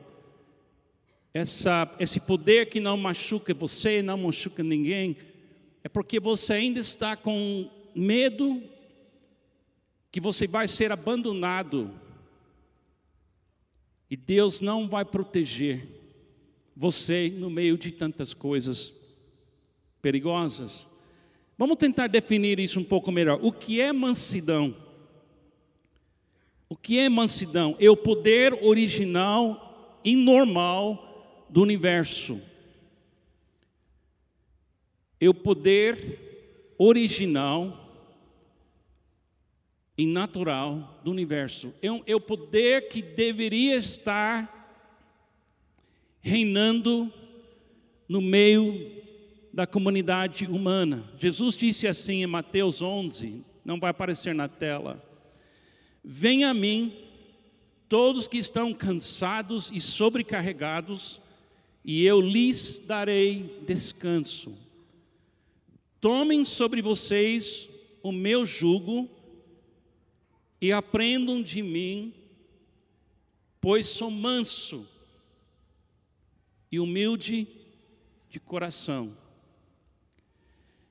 essa, 1.33 1.95
esse 1.99 2.21
poder 2.21 2.67
que 2.67 2.81
não 2.81 2.97
machuca 2.97 3.55
você, 3.55 4.03
não 4.03 4.19
machuca 4.19 4.63
ninguém, 4.63 5.17
é 5.83 5.89
porque 5.89 6.21
você 6.21 6.55
ainda 6.55 6.81
está 6.81 7.17
com 7.17 7.71
medo 7.95 8.63
que 10.11 10.21
você 10.21 10.47
vai 10.47 10.67
ser 10.67 10.91
abandonado 10.91 11.91
e 14.11 14.17
Deus 14.17 14.61
não 14.61 14.89
vai 14.89 15.05
proteger 15.05 15.87
você 16.75 17.33
no 17.37 17.49
meio 17.49 17.79
de 17.79 17.93
tantas 17.93 18.35
coisas 18.35 18.93
perigosas. 20.03 20.89
Vamos 21.57 21.77
tentar 21.77 22.09
definir 22.09 22.59
isso 22.59 22.81
um 22.81 22.85
pouco 22.85 23.13
melhor. 23.13 23.39
O 23.43 23.53
que 23.53 23.81
é 23.81 23.93
mansidão? 23.93 24.75
O 26.69 26.75
que 26.75 26.99
é 26.99 27.09
mansidão? 27.09 27.77
É 27.79 27.89
o 27.89 27.97
poder 27.97 28.55
original 28.65 30.01
e 30.03 30.17
normal 30.17 31.47
do 31.49 31.61
universo. 31.63 32.41
É 35.21 35.29
o 35.29 35.35
poder 35.35 36.75
original 36.79 37.80
e 40.01 40.07
natural 40.07 40.99
do 41.05 41.11
universo. 41.11 41.75
É, 41.83 41.89
é 42.13 42.17
o 42.17 42.21
poder 42.21 42.89
que 42.89 43.03
deveria 43.03 43.77
estar 43.77 44.81
reinando 46.23 47.13
no 48.09 48.23
meio 48.23 48.93
da 49.53 49.67
comunidade 49.67 50.47
humana. 50.47 51.05
Jesus 51.19 51.55
disse 51.55 51.87
assim 51.87 52.23
em 52.23 52.27
Mateus 52.27 52.81
11, 52.81 53.45
não 53.63 53.79
vai 53.79 53.91
aparecer 53.91 54.35
na 54.35 54.49
tela: 54.49 55.05
Venha 56.03 56.49
a 56.49 56.55
mim, 56.55 56.95
todos 57.87 58.27
que 58.27 58.39
estão 58.39 58.73
cansados 58.73 59.71
e 59.71 59.79
sobrecarregados, 59.79 61.21
e 61.85 62.07
eu 62.07 62.23
lhes 62.23 62.81
darei 62.87 63.63
descanso. 63.67 64.57
Tomem 66.01 66.43
sobre 66.43 66.81
vocês 66.81 67.69
o 68.03 68.11
meu 68.11 68.47
jugo 68.47 69.20
e 70.61 70.73
aprendam 70.73 71.43
de 71.43 71.63
mim, 71.63 72.13
pois 73.61 73.89
sou 73.89 74.11
manso 74.11 74.87
e 76.71 76.79
humilde 76.79 77.49
de 78.29 78.39
coração. 78.39 79.17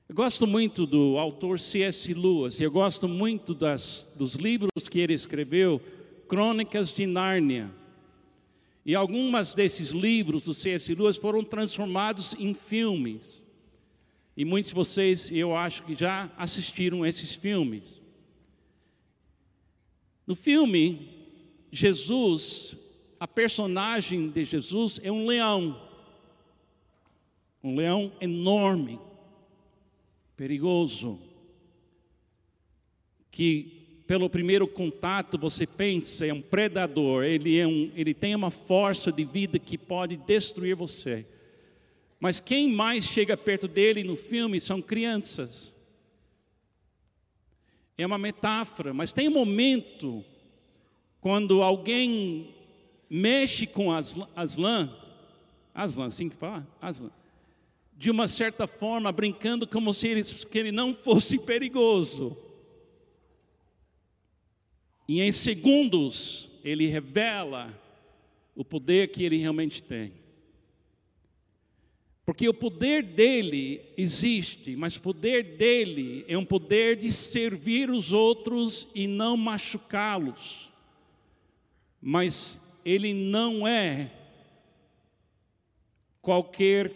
Eu 0.08 0.14
gosto 0.14 0.44
muito 0.44 0.86
do 0.86 1.16
autor 1.18 1.60
C.S. 1.60 2.12
Lewis, 2.12 2.60
eu 2.60 2.70
gosto 2.70 3.06
muito 3.06 3.54
das, 3.54 4.04
dos 4.16 4.34
livros 4.34 4.88
que 4.88 4.98
ele 4.98 5.14
escreveu, 5.14 5.80
Crônicas 6.26 6.92
de 6.92 7.06
Nárnia. 7.06 7.70
E 8.84 8.94
algumas 8.94 9.54
desses 9.54 9.90
livros 9.90 10.42
do 10.42 10.52
C.S. 10.52 10.92
Lewis 10.94 11.16
foram 11.16 11.44
transformados 11.44 12.34
em 12.38 12.54
filmes. 12.54 13.40
E 14.36 14.44
muitos 14.44 14.70
de 14.70 14.74
vocês, 14.74 15.30
eu 15.30 15.54
acho 15.54 15.84
que 15.84 15.94
já 15.94 16.28
assistiram 16.36 17.06
esses 17.06 17.36
filmes. 17.36 17.99
No 20.26 20.34
filme, 20.34 21.08
Jesus 21.70 22.76
a 23.20 23.28
personagem 23.28 24.30
de 24.30 24.46
Jesus 24.46 24.98
é 25.04 25.12
um 25.12 25.26
leão. 25.26 25.78
Um 27.62 27.76
leão 27.76 28.10
enorme, 28.18 28.98
perigoso, 30.34 31.20
que 33.30 34.02
pelo 34.06 34.30
primeiro 34.30 34.66
contato 34.66 35.36
você 35.36 35.66
pensa 35.66 36.26
é 36.26 36.32
um 36.32 36.40
predador, 36.40 37.24
ele, 37.24 37.58
é 37.58 37.66
um, 37.66 37.92
ele 37.94 38.14
tem 38.14 38.34
uma 38.34 38.50
força 38.50 39.12
de 39.12 39.22
vida 39.22 39.58
que 39.58 39.76
pode 39.76 40.16
destruir 40.16 40.74
você. 40.74 41.26
Mas 42.18 42.40
quem 42.40 42.66
mais 42.72 43.04
chega 43.04 43.36
perto 43.36 43.68
dele 43.68 44.02
no 44.02 44.16
filme 44.16 44.58
são 44.58 44.80
crianças. 44.80 45.70
É 48.00 48.06
uma 48.06 48.16
metáfora, 48.16 48.94
mas 48.94 49.12
tem 49.12 49.28
um 49.28 49.32
momento 49.32 50.24
quando 51.20 51.62
alguém 51.62 52.54
mexe 53.10 53.66
com 53.66 53.92
Aslan, 53.92 54.90
Aslan, 55.74 56.06
assim 56.06 56.30
que 56.30 56.36
fala? 56.36 56.66
Aslan, 56.80 57.10
de 57.98 58.10
uma 58.10 58.26
certa 58.26 58.66
forma, 58.66 59.12
brincando 59.12 59.66
como 59.66 59.92
se 59.92 60.08
ele, 60.08 60.24
que 60.24 60.58
ele 60.58 60.72
não 60.72 60.94
fosse 60.94 61.38
perigoso. 61.44 62.34
E 65.06 65.20
em 65.20 65.30
segundos, 65.30 66.48
ele 66.64 66.86
revela 66.86 67.78
o 68.56 68.64
poder 68.64 69.08
que 69.08 69.24
ele 69.24 69.36
realmente 69.36 69.82
tem. 69.82 70.14
Porque 72.30 72.48
o 72.48 72.54
poder 72.54 73.02
dele 73.02 73.82
existe, 73.96 74.76
mas 74.76 74.94
o 74.94 75.00
poder 75.00 75.56
dele 75.56 76.24
é 76.28 76.38
um 76.38 76.44
poder 76.44 76.94
de 76.94 77.10
servir 77.10 77.90
os 77.90 78.12
outros 78.12 78.86
e 78.94 79.08
não 79.08 79.36
machucá-los. 79.36 80.72
Mas 82.00 82.80
ele 82.84 83.12
não 83.12 83.66
é 83.66 84.12
qualquer 86.22 86.94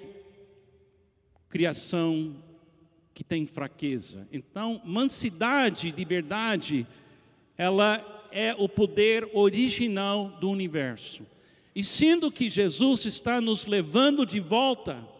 criação 1.49 2.37
que 3.13 3.25
tem 3.25 3.45
fraqueza. 3.45 4.29
Então, 4.33 4.81
mansidade 4.85 5.91
de 5.91 6.05
verdade, 6.05 6.87
ela 7.59 8.29
é 8.31 8.55
o 8.57 8.69
poder 8.69 9.29
original 9.35 10.29
do 10.41 10.49
universo. 10.49 11.27
E 11.75 11.83
sendo 11.83 12.31
que 12.31 12.49
Jesus 12.49 13.05
está 13.05 13.41
nos 13.41 13.67
levando 13.67 14.25
de 14.25 14.39
volta 14.39 15.13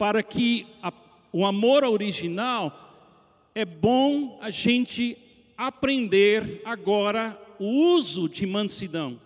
para 0.00 0.22
que 0.22 0.66
a, 0.82 0.90
o 1.30 1.44
amor 1.44 1.84
original, 1.84 3.12
é 3.54 3.66
bom 3.66 4.38
a 4.40 4.48
gente 4.48 5.18
aprender 5.58 6.62
agora 6.64 7.38
o 7.58 7.66
uso 7.66 8.26
de 8.26 8.46
mansidão. 8.46 9.20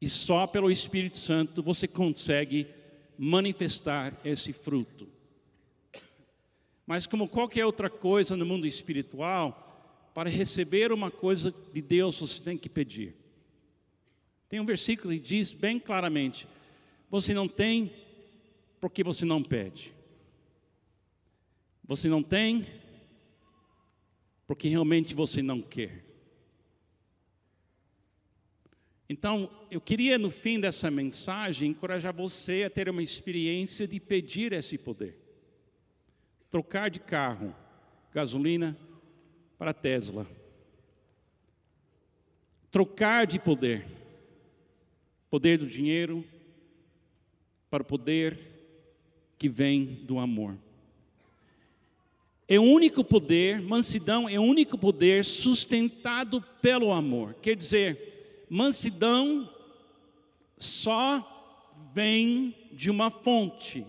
E 0.00 0.06
só 0.08 0.46
pelo 0.46 0.70
Espírito 0.70 1.16
Santo 1.16 1.64
você 1.64 1.88
consegue 1.88 2.68
manifestar 3.18 4.16
esse 4.24 4.52
fruto. 4.52 5.08
Mas, 6.86 7.08
como 7.08 7.26
qualquer 7.26 7.66
outra 7.66 7.90
coisa 7.90 8.36
no 8.36 8.46
mundo 8.46 8.68
espiritual, 8.68 10.12
para 10.14 10.30
receber 10.30 10.92
uma 10.92 11.10
coisa 11.10 11.52
de 11.72 11.82
Deus 11.82 12.20
você 12.20 12.40
tem 12.40 12.56
que 12.56 12.68
pedir. 12.68 13.16
Tem 14.48 14.60
um 14.60 14.64
versículo 14.64 15.12
que 15.12 15.18
diz 15.18 15.52
bem 15.52 15.80
claramente: 15.80 16.46
você 17.12 17.34
não 17.34 17.46
tem 17.46 17.92
porque 18.80 19.04
você 19.04 19.26
não 19.26 19.42
pede. 19.42 19.92
Você 21.84 22.08
não 22.08 22.22
tem 22.22 22.66
porque 24.46 24.66
realmente 24.66 25.14
você 25.14 25.42
não 25.42 25.60
quer. 25.60 26.02
Então, 29.10 29.50
eu 29.70 29.78
queria, 29.78 30.18
no 30.18 30.30
fim 30.30 30.58
dessa 30.58 30.90
mensagem, 30.90 31.68
encorajar 31.68 32.14
você 32.14 32.64
a 32.64 32.70
ter 32.70 32.88
uma 32.88 33.02
experiência 33.02 33.86
de 33.86 34.00
pedir 34.00 34.54
esse 34.54 34.78
poder. 34.78 35.18
Trocar 36.50 36.88
de 36.88 36.98
carro, 36.98 37.54
gasolina, 38.10 38.74
para 39.58 39.74
Tesla. 39.74 40.26
Trocar 42.70 43.26
de 43.26 43.38
poder. 43.38 43.86
Poder 45.28 45.58
do 45.58 45.66
dinheiro 45.66 46.24
para 47.72 47.80
o 47.82 47.86
poder 47.86 48.38
que 49.38 49.48
vem 49.48 50.00
do 50.02 50.18
amor. 50.18 50.58
É 52.46 52.60
o 52.60 52.62
único 52.62 53.02
poder, 53.02 53.62
mansidão 53.62 54.28
é 54.28 54.38
o 54.38 54.42
único 54.42 54.76
poder 54.76 55.24
sustentado 55.24 56.44
pelo 56.60 56.92
amor. 56.92 57.34
Quer 57.40 57.56
dizer, 57.56 58.44
mansidão 58.50 59.48
só 60.58 61.26
vem 61.94 62.54
de 62.72 62.90
uma 62.90 63.10
fonte. 63.10 63.86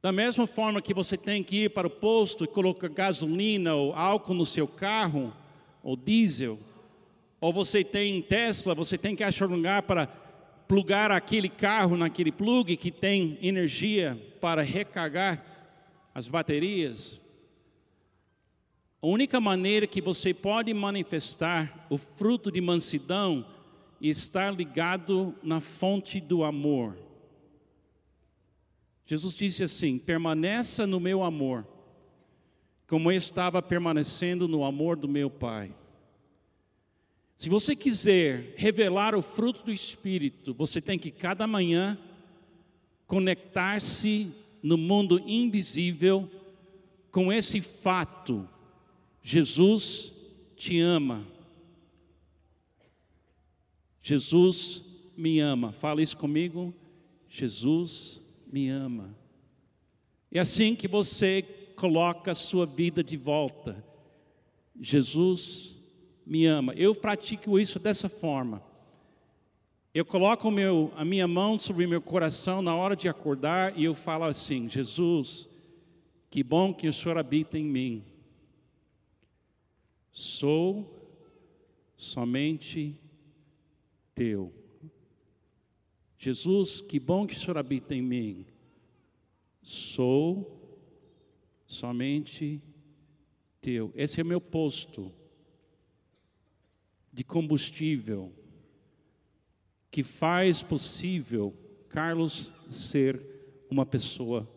Da 0.00 0.10
mesma 0.10 0.46
forma 0.46 0.80
que 0.80 0.94
você 0.94 1.18
tem 1.18 1.42
que 1.42 1.64
ir 1.64 1.70
para 1.70 1.86
o 1.86 1.90
posto 1.90 2.44
e 2.44 2.48
colocar 2.48 2.88
gasolina 2.88 3.74
ou 3.74 3.92
álcool 3.92 4.32
no 4.32 4.46
seu 4.46 4.66
carro, 4.66 5.34
ou 5.82 5.96
diesel, 5.96 6.58
ou 7.42 7.52
você 7.52 7.84
tem 7.84 8.22
Tesla, 8.22 8.74
você 8.74 8.96
tem 8.96 9.14
que 9.14 9.22
achar 9.22 9.46
um 9.50 9.56
lugar 9.56 9.82
para 9.82 10.23
plugar 10.66 11.10
aquele 11.10 11.48
carro 11.48 11.96
naquele 11.96 12.32
plug 12.32 12.76
que 12.76 12.90
tem 12.90 13.38
energia 13.42 14.20
para 14.40 14.62
recarregar 14.62 15.44
as 16.14 16.28
baterias. 16.28 17.20
A 19.02 19.06
única 19.06 19.40
maneira 19.40 19.86
que 19.86 20.00
você 20.00 20.32
pode 20.32 20.72
manifestar 20.72 21.86
o 21.90 21.98
fruto 21.98 22.50
de 22.50 22.60
mansidão 22.60 23.46
é 24.02 24.06
estar 24.06 24.50
ligado 24.50 25.34
na 25.42 25.60
fonte 25.60 26.20
do 26.20 26.44
amor. 26.44 26.96
Jesus 29.06 29.36
disse 29.36 29.62
assim: 29.62 29.98
permaneça 29.98 30.86
no 30.86 30.98
meu 30.98 31.22
amor, 31.22 31.66
como 32.86 33.12
eu 33.12 33.16
estava 33.16 33.60
permanecendo 33.60 34.48
no 34.48 34.64
amor 34.64 34.96
do 34.96 35.08
meu 35.08 35.28
Pai. 35.28 35.74
Se 37.36 37.48
você 37.48 37.74
quiser 37.74 38.54
revelar 38.56 39.14
o 39.14 39.22
fruto 39.22 39.64
do 39.64 39.72
Espírito, 39.72 40.54
você 40.54 40.80
tem 40.80 40.98
que 40.98 41.10
cada 41.10 41.46
manhã 41.46 41.98
conectar-se 43.06 44.30
no 44.62 44.78
mundo 44.78 45.20
invisível 45.26 46.30
com 47.10 47.32
esse 47.32 47.60
fato 47.60 48.48
Jesus 49.24 50.12
te 50.54 50.78
ama. 50.80 51.26
Jesus 54.02 54.82
me 55.16 55.40
ama. 55.40 55.72
Fala 55.72 56.02
isso 56.02 56.18
comigo. 56.18 56.74
Jesus 57.26 58.20
me 58.52 58.68
ama. 58.68 59.16
É 60.30 60.38
assim 60.38 60.76
que 60.76 60.86
você 60.86 61.40
coloca 61.74 62.32
a 62.32 62.34
sua 62.34 62.66
vida 62.66 63.02
de 63.02 63.16
volta. 63.16 63.82
Jesus 64.78 65.74
me 66.26 66.46
ama. 66.46 66.72
Eu 66.74 66.94
pratico 66.94 67.58
isso 67.58 67.78
dessa 67.78 68.08
forma. 68.08 68.62
Eu 69.92 70.04
coloco 70.04 70.50
meu, 70.50 70.92
a 70.96 71.04
minha 71.04 71.28
mão 71.28 71.58
sobre 71.58 71.86
meu 71.86 72.00
coração 72.00 72.60
na 72.60 72.74
hora 72.74 72.96
de 72.96 73.08
acordar 73.08 73.78
e 73.78 73.84
eu 73.84 73.94
falo 73.94 74.24
assim: 74.24 74.68
Jesus, 74.68 75.48
que 76.30 76.42
bom 76.42 76.74
que 76.74 76.88
o 76.88 76.92
Senhor 76.92 77.16
habita 77.16 77.58
em 77.58 77.64
mim. 77.64 78.04
Sou 80.10 81.12
somente 81.96 82.98
teu. 84.14 84.52
Jesus, 86.18 86.80
que 86.80 86.98
bom 86.98 87.26
que 87.26 87.34
o 87.34 87.38
Senhor 87.38 87.58
habita 87.58 87.94
em 87.94 88.02
mim. 88.02 88.46
Sou 89.62 90.60
somente 91.66 92.60
teu. 93.60 93.92
Esse 93.94 94.20
é 94.20 94.22
o 94.22 94.26
meu 94.26 94.40
posto 94.40 95.12
de 97.14 97.22
combustível 97.22 98.32
que 99.88 100.02
faz 100.02 100.60
possível 100.64 101.54
Carlos 101.88 102.50
ser 102.68 103.22
uma 103.70 103.86
pessoa 103.86 104.50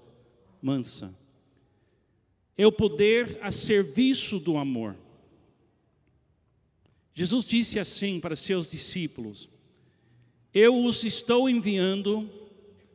mansa. 0.60 1.16
É 2.58 2.66
o 2.66 2.72
poder 2.72 3.38
a 3.44 3.52
serviço 3.52 4.40
do 4.40 4.58
amor. 4.58 4.98
Jesus 7.14 7.46
disse 7.46 7.80
assim 7.80 8.20
para 8.20 8.36
seus 8.36 8.72
discípulos: 8.72 9.48
Eu 10.52 10.84
os 10.84 11.04
estou 11.04 11.48
enviando, 11.48 12.28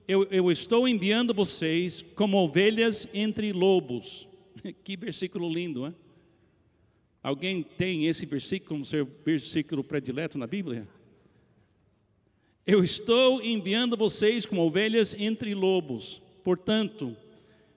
eu, 0.09 0.25
eu 0.25 0.51
estou 0.51 0.88
enviando 0.88 1.33
vocês 1.33 2.05
como 2.16 2.37
ovelhas 2.38 3.09
entre 3.14 3.53
lobos. 3.53 4.29
Que 4.85 4.96
versículo 4.96 5.53
lindo, 5.53 5.87
hein? 5.87 5.94
Alguém 7.23 7.63
tem 7.63 8.07
esse 8.07 8.27
versículo 8.27 8.69
como 8.69 8.87
seu 8.87 9.09
versículo 9.25 9.85
predileto 9.85 10.37
na 10.37 10.47
Bíblia? 10.47 10.89
Eu 12.67 12.83
estou 12.83 13.41
enviando 13.43 13.97
vocês 13.97 14.45
como 14.45 14.63
ovelhas 14.63 15.15
entre 15.19 15.55
lobos. 15.55 16.21
Portanto, 16.43 17.17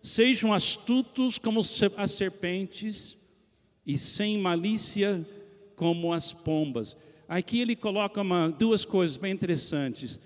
sejam 0.01 0.51
astutos 0.51 1.37
como 1.37 1.61
as 1.97 2.11
serpentes 2.11 3.15
e 3.85 3.97
sem 3.97 4.37
malícia 4.39 5.27
como 5.75 6.11
as 6.11 6.33
pombas. 6.33 6.97
Aqui 7.27 7.59
ele 7.59 7.75
coloca 7.75 8.21
uma, 8.21 8.49
duas 8.49 8.83
coisas 8.83 9.17
bem 9.17 9.31
interessantes. 9.31 10.19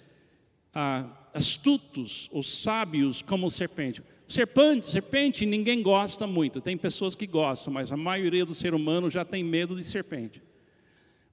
Ah, 0.74 1.30
astutos, 1.34 2.30
os 2.32 2.62
sábios 2.62 3.22
como 3.22 3.50
serpente. 3.50 4.02
Serpente, 4.30 4.92
serpente 4.92 5.46
ninguém 5.46 5.82
gosta 5.82 6.26
muito. 6.26 6.62
Tem 6.62 6.78
pessoas 6.78 7.16
que 7.16 7.28
gostam, 7.28 7.74
mas 7.74 7.92
a 7.92 7.98
maioria 7.98 8.46
do 8.46 8.56
ser 8.56 8.74
humano 8.74 9.10
já 9.10 9.26
tem 9.26 9.44
medo 9.44 9.76
de 9.76 9.84
serpente. 9.84 10.42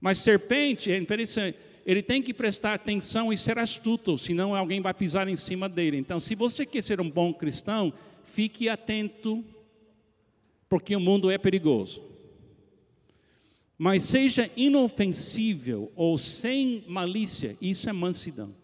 Mas 0.00 0.18
serpente 0.18 0.90
é 0.90 0.96
interessante. 0.96 1.58
Ele 1.84 2.02
tem 2.02 2.20
que 2.20 2.34
prestar 2.34 2.74
atenção 2.74 3.32
e 3.32 3.36
ser 3.36 3.58
astuto, 3.58 4.18
senão 4.18 4.54
alguém 4.54 4.80
vai 4.80 4.92
pisar 4.92 5.28
em 5.28 5.36
cima 5.36 5.68
dele. 5.68 5.98
Então, 5.98 6.18
se 6.18 6.34
você 6.34 6.66
quer 6.66 6.82
ser 6.82 7.00
um 7.00 7.08
bom 7.08 7.32
cristão, 7.32 7.92
fique 8.24 8.68
atento, 8.68 9.44
porque 10.68 10.96
o 10.96 11.00
mundo 11.00 11.30
é 11.30 11.38
perigoso 11.38 12.16
mas 13.78 14.04
seja 14.04 14.50
inofensível 14.56 15.92
ou 15.94 16.16
sem 16.16 16.84
malícia, 16.88 17.56
isso 17.60 17.88
é 17.88 17.92
mansidão. 17.92 18.54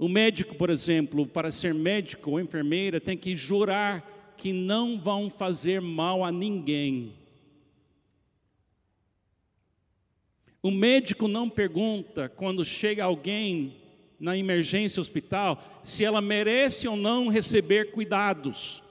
O 0.00 0.08
médico, 0.08 0.54
por 0.54 0.70
exemplo, 0.70 1.26
para 1.26 1.50
ser 1.50 1.74
médico 1.74 2.30
ou 2.30 2.40
enfermeira, 2.40 2.98
tem 2.98 3.18
que 3.18 3.36
jurar 3.36 4.32
que 4.34 4.50
não 4.50 4.98
vão 4.98 5.28
fazer 5.28 5.78
mal 5.82 6.24
a 6.24 6.32
ninguém. 6.32 7.12
O 10.62 10.70
médico 10.70 11.28
não 11.28 11.50
pergunta 11.50 12.30
quando 12.30 12.64
chega 12.64 13.04
alguém 13.04 13.76
na 14.18 14.38
emergência 14.38 15.02
hospital 15.02 15.62
se 15.82 16.02
ela 16.02 16.22
merece 16.22 16.88
ou 16.88 16.96
não 16.96 17.28
receber 17.28 17.90
cuidados. 17.90 18.82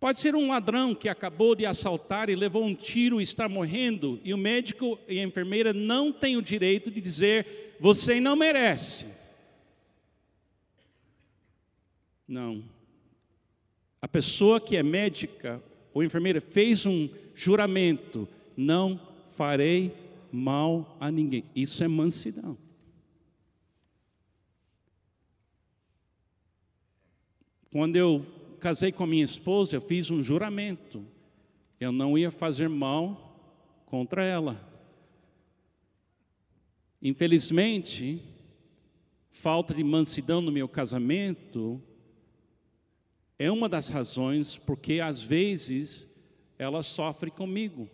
Pode 0.00 0.18
ser 0.18 0.34
um 0.34 0.48
ladrão 0.48 0.96
que 0.96 1.08
acabou 1.08 1.54
de 1.54 1.64
assaltar 1.64 2.28
e 2.28 2.34
levou 2.34 2.64
um 2.64 2.74
tiro 2.74 3.20
e 3.20 3.22
está 3.22 3.48
morrendo, 3.48 4.20
e 4.24 4.34
o 4.34 4.38
médico 4.38 4.98
e 5.06 5.20
a 5.20 5.22
enfermeira 5.22 5.72
não 5.72 6.10
têm 6.10 6.36
o 6.36 6.42
direito 6.42 6.90
de 6.90 7.00
dizer: 7.00 7.76
você 7.78 8.18
não 8.18 8.34
merece. 8.34 9.17
Não. 12.28 12.62
A 14.02 14.06
pessoa 14.06 14.60
que 14.60 14.76
é 14.76 14.82
médica 14.82 15.62
ou 15.94 16.04
enfermeira 16.04 16.40
fez 16.40 16.84
um 16.84 17.08
juramento: 17.34 18.28
não 18.54 19.00
farei 19.28 19.94
mal 20.30 20.96
a 21.00 21.10
ninguém. 21.10 21.44
Isso 21.56 21.82
é 21.82 21.88
mansidão. 21.88 22.56
Quando 27.70 27.96
eu 27.96 28.24
casei 28.60 28.92
com 28.92 29.04
a 29.04 29.06
minha 29.06 29.24
esposa, 29.24 29.76
eu 29.76 29.80
fiz 29.80 30.10
um 30.10 30.22
juramento. 30.22 31.04
Eu 31.80 31.92
não 31.92 32.18
ia 32.18 32.30
fazer 32.30 32.68
mal 32.68 33.82
contra 33.86 34.24
ela. 34.24 34.68
Infelizmente, 37.00 38.22
falta 39.30 39.72
de 39.72 39.84
mansidão 39.84 40.40
no 40.40 40.50
meu 40.50 40.68
casamento 40.68 41.80
é 43.38 43.50
uma 43.50 43.68
das 43.68 43.88
razões 43.88 44.56
porque 44.56 45.00
às 45.00 45.22
vezes 45.22 46.10
ela 46.58 46.82
sofre 46.82 47.30
comigo. 47.30 47.88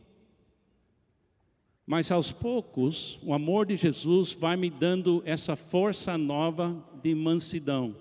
Mas 1.87 2.11
aos 2.11 2.33
poucos, 2.33 3.19
o 3.23 3.35
amor 3.35 3.67
de 3.67 3.77
Jesus 3.77 4.33
vai 4.33 4.57
me 4.57 4.71
dando 4.71 5.23
essa 5.27 5.55
força 5.55 6.17
nova 6.17 6.83
de 7.03 7.15
mansidão. 7.15 7.95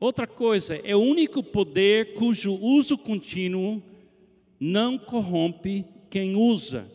Outra 0.00 0.26
coisa, 0.26 0.76
é 0.76 0.96
o 0.96 1.00
único 1.00 1.42
poder 1.42 2.14
cujo 2.14 2.54
uso 2.54 2.96
contínuo 2.96 3.82
não 4.58 4.96
corrompe 4.98 5.84
quem 6.08 6.34
usa. 6.34 6.90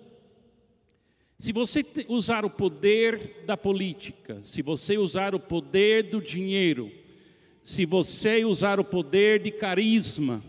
Se 1.38 1.54
você 1.54 1.86
usar 2.08 2.44
o 2.44 2.50
poder 2.50 3.44
da 3.46 3.56
política, 3.56 4.40
se 4.44 4.62
você 4.62 4.98
usar 4.98 5.36
o 5.36 5.40
poder 5.40 6.04
do 6.04 6.22
dinheiro, 6.22 6.92
se 7.70 7.86
você 7.86 8.44
usar 8.44 8.80
o 8.80 8.84
poder 8.84 9.40
de 9.44 9.52
carisma, 9.52 10.42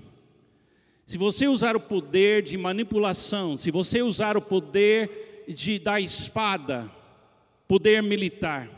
se 1.04 1.18
você 1.18 1.46
usar 1.46 1.76
o 1.76 1.80
poder 1.80 2.42
de 2.42 2.56
manipulação, 2.56 3.58
se 3.58 3.70
você 3.70 4.00
usar 4.00 4.38
o 4.38 4.42
poder 4.42 5.44
de, 5.46 5.78
da 5.78 6.00
espada, 6.00 6.90
poder 7.68 8.02
militar, 8.02 8.70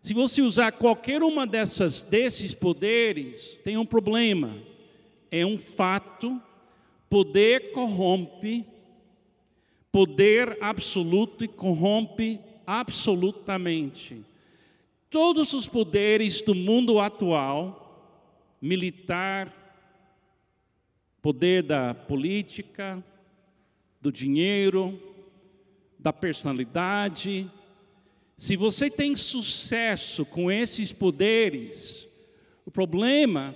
se 0.00 0.14
você 0.14 0.40
usar 0.40 0.72
qualquer 0.72 1.22
uma 1.22 1.46
dessas 1.46 2.02
desses 2.02 2.54
poderes, 2.54 3.58
tem 3.62 3.76
um 3.76 3.84
problema. 3.84 4.56
É 5.30 5.44
um 5.44 5.58
fato, 5.58 6.40
poder 7.10 7.72
corrompe, 7.72 8.64
poder 9.92 10.56
absoluto 10.58 11.46
corrompe 11.50 12.40
absolutamente. 12.66 14.24
Todos 15.12 15.52
os 15.52 15.68
poderes 15.68 16.40
do 16.40 16.54
mundo 16.54 16.98
atual, 16.98 18.18
militar, 18.62 19.52
poder 21.20 21.62
da 21.62 21.92
política, 21.92 23.04
do 24.00 24.10
dinheiro, 24.10 24.98
da 25.98 26.14
personalidade, 26.14 27.46
se 28.38 28.56
você 28.56 28.90
tem 28.90 29.14
sucesso 29.14 30.24
com 30.24 30.50
esses 30.50 30.92
poderes, 30.92 32.08
o 32.64 32.70
problema 32.70 33.54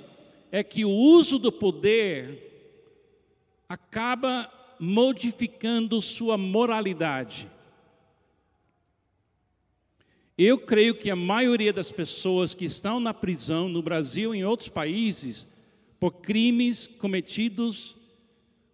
é 0.52 0.62
que 0.62 0.84
o 0.84 0.90
uso 0.90 1.38
do 1.38 1.50
poder 1.50 2.84
acaba 3.66 4.52
modificando 4.78 6.02
sua 6.02 6.36
moralidade. 6.36 7.50
Eu 10.38 10.58
creio 10.58 10.94
que 10.94 11.10
a 11.10 11.16
maioria 11.16 11.72
das 11.72 11.90
pessoas 11.90 12.52
que 12.54 12.66
estão 12.66 13.00
na 13.00 13.14
prisão 13.14 13.68
no 13.68 13.80
Brasil 13.80 14.34
e 14.34 14.38
em 14.38 14.44
outros 14.44 14.68
países 14.68 15.48
por 15.98 16.10
crimes 16.12 16.86
cometidos 16.86 17.96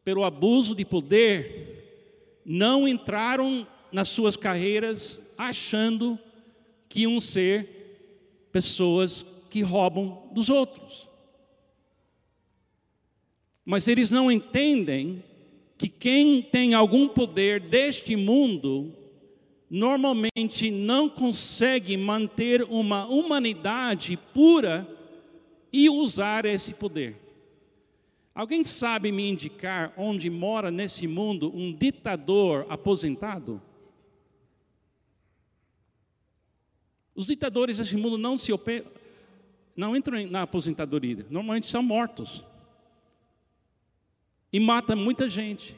pelo 0.05 0.25
abuso 0.25 0.75
de 0.75 0.85
poder 0.85 2.41
não 2.45 2.89
entraram 2.89 3.65
nas 3.93 4.09
suas 4.09 4.37
carreiras 4.37 5.21
achando 5.39 6.19
que 6.89 7.03
iam 7.03 7.21
ser 7.21 8.49
pessoas 8.51 9.25
que 9.49 9.63
roubam 9.63 10.29
dos 10.33 10.49
outros. 10.49 11.09
Mas 13.65 13.87
eles 13.87 14.11
não 14.11 14.33
entendem 14.33 15.23
que 15.79 15.89
quem 15.89 16.43
tem 16.43 16.75
algum 16.75 17.07
poder 17.07 17.61
deste 17.61 18.17
mundo 18.17 18.93
normalmente 19.73 20.71
não 20.71 21.09
consegue 21.09 21.97
manter 21.97 22.63
uma 22.65 23.07
humanidade 23.07 24.19
pura 24.35 24.87
e 25.73 25.89
usar 25.89 26.45
esse 26.45 26.75
poder. 26.75 27.17
Alguém 28.35 28.63
sabe 28.65 29.11
me 29.11 29.27
indicar 29.27 29.91
onde 29.97 30.29
mora 30.29 30.71
nesse 30.71 31.07
mundo 31.07 31.51
um 31.57 31.73
ditador 31.73 32.67
aposentado? 32.69 33.63
Os 37.15 37.27
ditadores 37.27 37.79
desse 37.79 37.97
mundo 37.97 38.19
não 38.19 38.37
se 38.37 38.53
não 39.75 39.97
entram 39.97 40.27
na 40.27 40.43
aposentadoria, 40.43 41.27
normalmente 41.31 41.67
são 41.67 41.83
mortos. 41.83 42.45
E 44.53 44.61
mata 44.61 44.95
muita 44.95 45.31
gente. 45.31 45.75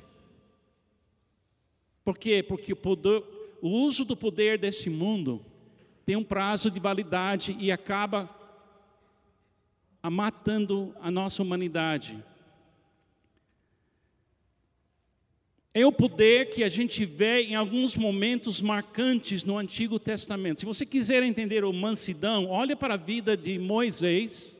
Por 2.04 2.18
quê? 2.18 2.42
Porque 2.42 2.72
o, 2.72 2.76
poder, 2.76 3.22
o 3.64 3.70
uso 3.70 4.04
do 4.04 4.14
poder 4.14 4.58
desse 4.58 4.90
mundo 4.90 5.42
tem 6.04 6.16
um 6.16 6.22
prazo 6.22 6.70
de 6.70 6.78
validade 6.78 7.56
e 7.58 7.72
acaba 7.72 8.28
matando 10.02 10.94
a 11.00 11.10
nossa 11.10 11.42
humanidade. 11.42 12.22
É 15.72 15.86
o 15.86 15.90
poder 15.90 16.50
que 16.50 16.62
a 16.62 16.68
gente 16.68 17.06
vê 17.06 17.44
em 17.44 17.54
alguns 17.54 17.96
momentos 17.96 18.60
marcantes 18.60 19.44
no 19.44 19.56
Antigo 19.56 19.98
Testamento. 19.98 20.60
Se 20.60 20.66
você 20.66 20.84
quiser 20.84 21.22
entender 21.22 21.64
o 21.64 21.72
mansidão, 21.72 22.50
olha 22.50 22.76
para 22.76 22.92
a 22.94 22.98
vida 22.98 23.34
de 23.34 23.58
Moisés. 23.58 24.58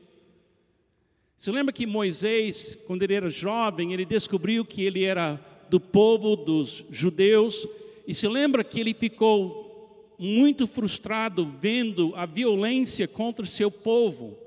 Você 1.37 1.51
lembra 1.51 1.71
que 1.71 1.85
Moisés, 1.85 2.75
quando 2.87 3.03
ele 3.03 3.13
era 3.13 3.29
jovem, 3.29 3.93
ele 3.93 4.03
descobriu 4.03 4.65
que 4.65 4.81
ele 4.81 5.03
era 5.03 5.39
do 5.69 5.79
povo 5.79 6.35
dos 6.35 6.83
judeus, 6.89 7.67
e 8.07 8.13
se 8.13 8.27
lembra 8.27 8.63
que 8.63 8.79
ele 8.79 8.93
ficou 8.93 10.15
muito 10.17 10.67
frustrado 10.67 11.45
vendo 11.45 12.13
a 12.15 12.25
violência 12.25 13.07
contra 13.07 13.43
o 13.43 13.47
seu 13.47 13.69
povo. 13.69 14.37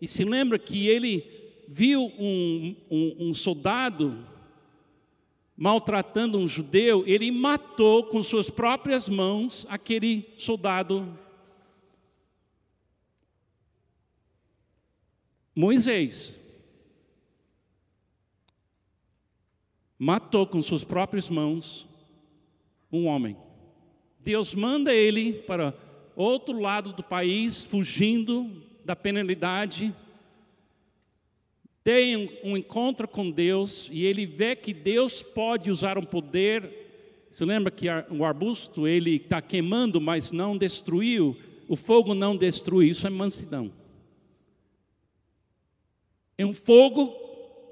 E 0.00 0.08
se 0.08 0.24
lembra 0.24 0.58
que 0.58 0.88
ele 0.88 1.24
viu 1.68 2.12
um, 2.18 2.76
um, 2.90 3.28
um 3.28 3.34
soldado 3.34 4.26
maltratando 5.56 6.38
um 6.38 6.46
judeu, 6.46 7.02
ele 7.04 7.32
matou 7.32 8.04
com 8.04 8.22
suas 8.22 8.48
próprias 8.48 9.08
mãos 9.08 9.66
aquele 9.68 10.32
soldado. 10.36 11.18
Moisés 15.52 16.36
matou 19.98 20.46
com 20.46 20.62
suas 20.62 20.84
próprias 20.84 21.28
mãos 21.28 21.87
um 22.90 23.06
homem. 23.06 23.36
Deus 24.20 24.54
manda 24.54 24.92
ele 24.92 25.32
para 25.32 25.74
outro 26.16 26.58
lado 26.58 26.92
do 26.92 27.02
país, 27.02 27.64
fugindo 27.64 28.62
da 28.84 28.96
penalidade 28.96 29.94
tem 31.88 32.38
um 32.44 32.54
encontro 32.54 33.08
com 33.08 33.30
Deus 33.30 33.88
e 33.90 34.04
ele 34.04 34.26
vê 34.26 34.54
que 34.54 34.74
Deus 34.74 35.22
pode 35.22 35.70
usar 35.70 35.96
um 35.96 36.04
poder. 36.04 37.26
Você 37.30 37.46
lembra 37.46 37.70
que 37.70 37.86
o 38.10 38.26
arbusto 38.26 38.86
ele 38.86 39.16
está 39.16 39.40
queimando, 39.40 39.98
mas 39.98 40.30
não 40.30 40.54
destruiu. 40.54 41.34
O 41.66 41.76
fogo 41.76 42.12
não 42.12 42.36
destrui. 42.36 42.90
Isso 42.90 43.06
é 43.06 43.10
mansidão. 43.10 43.72
É 46.36 46.44
um 46.44 46.52
fogo 46.52 47.08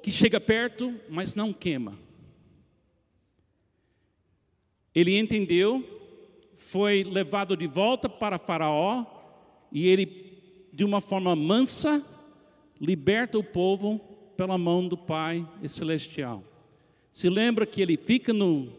que 0.03 0.11
chega 0.11 0.41
perto, 0.41 0.95
mas 1.11 1.35
não 1.35 1.53
queima. 1.53 1.99
Ele 4.97 5.19
entendeu, 5.19 5.85
foi 6.55 7.05
levado 7.05 7.55
de 7.55 7.67
volta 7.67 8.09
para 8.09 8.39
Faraó 8.39 9.05
e 9.71 9.87
ele, 9.87 10.71
de 10.73 10.87
uma 10.87 11.03
forma 11.03 11.37
mansa, 11.37 12.03
liberta 12.81 13.37
o 13.37 13.45
povo 13.45 13.99
pela 14.39 14.57
mão 14.57 14.89
do 14.89 14.97
Pai 14.97 15.47
Celestial. 15.67 16.43
Se 17.13 17.29
lembra 17.29 17.67
que 17.67 17.83
ele 17.83 17.99
fica 17.99 18.33
no, 18.33 18.73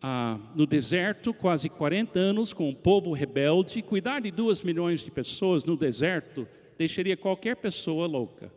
ah, 0.00 0.38
no 0.54 0.68
deserto 0.68 1.34
quase 1.34 1.68
40 1.68 2.16
anos 2.16 2.52
com 2.52 2.70
o 2.70 2.74
povo 2.74 3.10
rebelde. 3.12 3.82
Cuidar 3.82 4.20
de 4.20 4.30
duas 4.30 4.62
milhões 4.62 5.00
de 5.00 5.10
pessoas 5.10 5.64
no 5.64 5.76
deserto 5.76 6.46
deixaria 6.78 7.16
qualquer 7.16 7.56
pessoa 7.56 8.06
louca. 8.06 8.52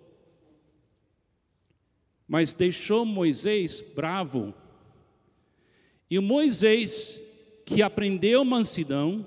Mas 2.27 2.53
deixou 2.53 3.03
Moisés 3.03 3.83
bravo. 3.95 4.53
E 6.09 6.19
Moisés, 6.19 7.19
que 7.65 7.81
aprendeu 7.81 8.45
mansidão, 8.45 9.25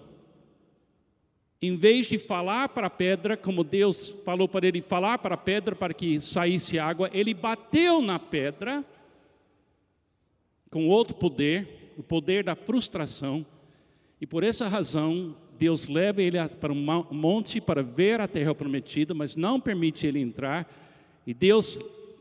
em 1.63 1.77
vez 1.77 2.07
de 2.07 2.17
falar 2.17 2.71
para 2.71 2.87
a 2.87 2.91
pedra, 2.91 3.37
como 3.37 3.63
Deus 3.63 4.09
falou 4.25 4.49
para 4.49 4.67
ele 4.67 4.81
falar 4.81 5.19
para 5.19 5.35
a 5.35 5.39
pedra 5.39 5.77
para 5.77 5.93
que 5.93 6.19
saísse 6.19 6.79
água, 6.79 7.11
ele 7.13 7.35
bateu 7.35 8.01
na 8.01 8.19
pedra 8.19 8.83
com 10.71 10.89
outro 10.89 11.15
poder, 11.15 11.93
o 11.99 12.03
poder 12.03 12.45
da 12.45 12.55
frustração. 12.55 13.45
E 14.19 14.27
por 14.27 14.43
essa 14.43 14.69
razão, 14.69 15.37
Deus 15.59 15.87
leva 15.87 16.23
ele 16.23 16.39
para 16.49 16.73
um 16.73 17.05
monte 17.11 17.61
para 17.61 17.83
ver 17.83 18.21
a 18.21 18.29
terra 18.29 18.55
prometida, 18.55 19.13
mas 19.13 19.37
não 19.37 19.61
permite 19.61 20.07
ele 20.07 20.19
entrar. 20.19 20.67
E 21.27 21.35
Deus 21.35 21.79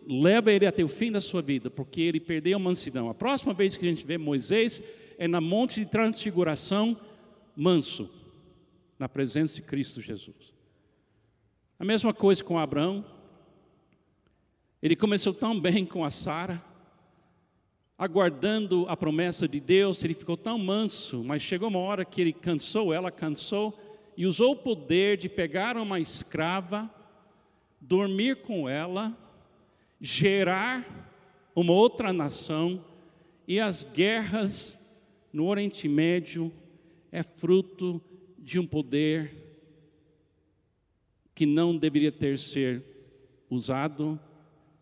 leva 0.09 0.51
ele 0.51 0.65
até 0.65 0.83
o 0.83 0.87
fim 0.87 1.11
da 1.11 1.21
sua 1.21 1.39
vida, 1.39 1.69
porque 1.69 2.01
ele 2.01 2.19
perdeu 2.19 2.57
a 2.57 2.59
mansidão. 2.59 3.09
A 3.09 3.13
próxima 3.13 3.53
vez 3.53 3.77
que 3.77 3.85
a 3.85 3.89
gente 3.89 4.07
vê 4.07 4.17
Moisés 4.17 4.81
é 5.19 5.27
na 5.27 5.39
monte 5.39 5.79
de 5.79 5.85
transfiguração, 5.85 6.99
manso 7.55 8.09
na 8.97 9.07
presença 9.07 9.55
de 9.55 9.61
Cristo 9.61 10.01
Jesus. 10.01 10.53
A 11.77 11.85
mesma 11.85 12.11
coisa 12.11 12.43
com 12.43 12.57
Abraão. 12.57 13.05
Ele 14.81 14.95
começou 14.95 15.33
tão 15.33 15.59
bem 15.59 15.85
com 15.85 16.03
a 16.03 16.09
Sara, 16.09 16.63
aguardando 17.97 18.85
a 18.87 18.97
promessa 18.97 19.47
de 19.47 19.59
Deus, 19.59 20.03
ele 20.03 20.13
ficou 20.13 20.37
tão 20.37 20.57
manso, 20.57 21.23
mas 21.23 21.41
chegou 21.41 21.67
uma 21.67 21.79
hora 21.79 22.03
que 22.03 22.21
ele 22.21 22.33
cansou, 22.33 22.93
ela 22.93 23.11
cansou, 23.11 23.77
e 24.17 24.25
usou 24.25 24.53
o 24.53 24.55
poder 24.55 25.17
de 25.17 25.29
pegar 25.29 25.77
uma 25.77 25.99
escrava, 25.99 26.89
dormir 27.79 28.37
com 28.37 28.67
ela, 28.67 29.15
gerar 29.99 31.51
uma 31.55 31.73
outra 31.73 32.13
nação, 32.13 32.85
e 33.47 33.59
as 33.59 33.83
guerras 33.83 34.77
no 35.33 35.47
Oriente 35.47 35.87
Médio 35.87 36.51
é 37.11 37.23
fruto 37.23 38.01
de 38.37 38.59
um 38.59 38.65
poder 38.65 39.33
que 41.33 41.45
não 41.45 41.77
deveria 41.77 42.11
ter 42.11 42.37
ser 42.37 42.83
usado 43.49 44.19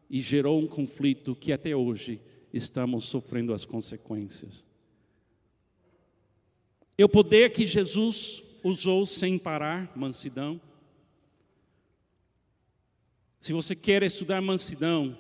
e 0.10 0.22
gerou 0.22 0.60
um 0.60 0.68
conflito 0.68 1.36
que 1.36 1.52
até 1.52 1.76
hoje 1.76 2.20
estamos 2.54 3.06
sofrendo 3.06 3.54
as 3.54 3.66
consequências. 3.66 4.64
É 6.98 7.06
o 7.06 7.10
poder 7.10 7.52
que 7.52 7.68
Jesus 7.68 8.44
usou 8.64 9.06
sem 9.06 9.38
parar, 9.38 9.96
mansidão. 9.96 10.60
Se 13.40 13.54
você 13.54 13.76
quer 13.76 14.04
estudar 14.04 14.42
mansidão, 14.42 15.16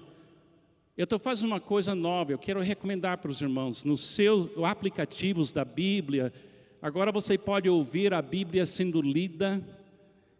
eu 0.98 1.04
estou 1.04 1.20
fazendo 1.20 1.48
uma 1.48 1.60
coisa 1.60 1.94
nova, 1.94 2.32
eu 2.32 2.40
quero 2.40 2.60
recomendar 2.60 3.20
para 3.20 3.30
os 3.30 3.42
irmãos, 3.42 3.84
nos 3.84 4.02
seus 4.02 4.50
aplicativos 4.64 5.52
da 5.52 5.64
Bíblia, 5.64 6.34
agora 6.82 7.12
você 7.12 7.38
pode 7.38 7.70
ouvir 7.70 8.14
a 8.14 8.22
Bíblia 8.22 8.66
sendo 8.66 9.02
lida, 9.02 9.64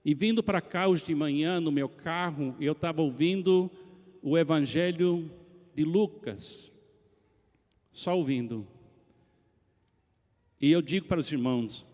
e 0.04 0.14
vindo 0.14 0.42
para 0.42 0.62
cá 0.62 0.88
hoje 0.88 1.06
de 1.06 1.14
manhã 1.14 1.60
no 1.60 1.72
meu 1.72 1.88
carro, 1.88 2.56
eu 2.60 2.72
estava 2.72 3.02
ouvindo 3.02 3.70
o 4.22 4.38
Evangelho 4.38 5.30
de 5.76 5.84
Lucas, 5.84 6.72
só 7.92 8.18
ouvindo. 8.18 8.66
E 10.60 10.72
eu 10.72 10.82
digo 10.82 11.08
para 11.08 11.20
os 11.20 11.32
irmãos, 11.32 11.86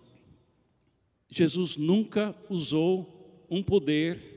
Jesus 1.27 1.75
nunca 1.75 2.35
usou 2.49 3.45
um 3.49 3.61
poder, 3.61 4.32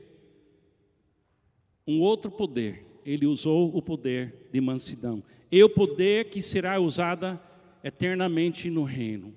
um 1.87 2.01
outro 2.01 2.29
poder, 2.29 2.85
ele 3.05 3.25
usou 3.25 3.75
o 3.75 3.81
poder 3.81 4.49
de 4.51 4.59
mansidão. 4.59 5.23
E 5.49 5.63
o 5.63 5.69
poder 5.69 6.29
que 6.29 6.41
será 6.41 6.77
usado 6.79 7.39
eternamente 7.81 8.69
no 8.69 8.83
reino. 8.83 9.33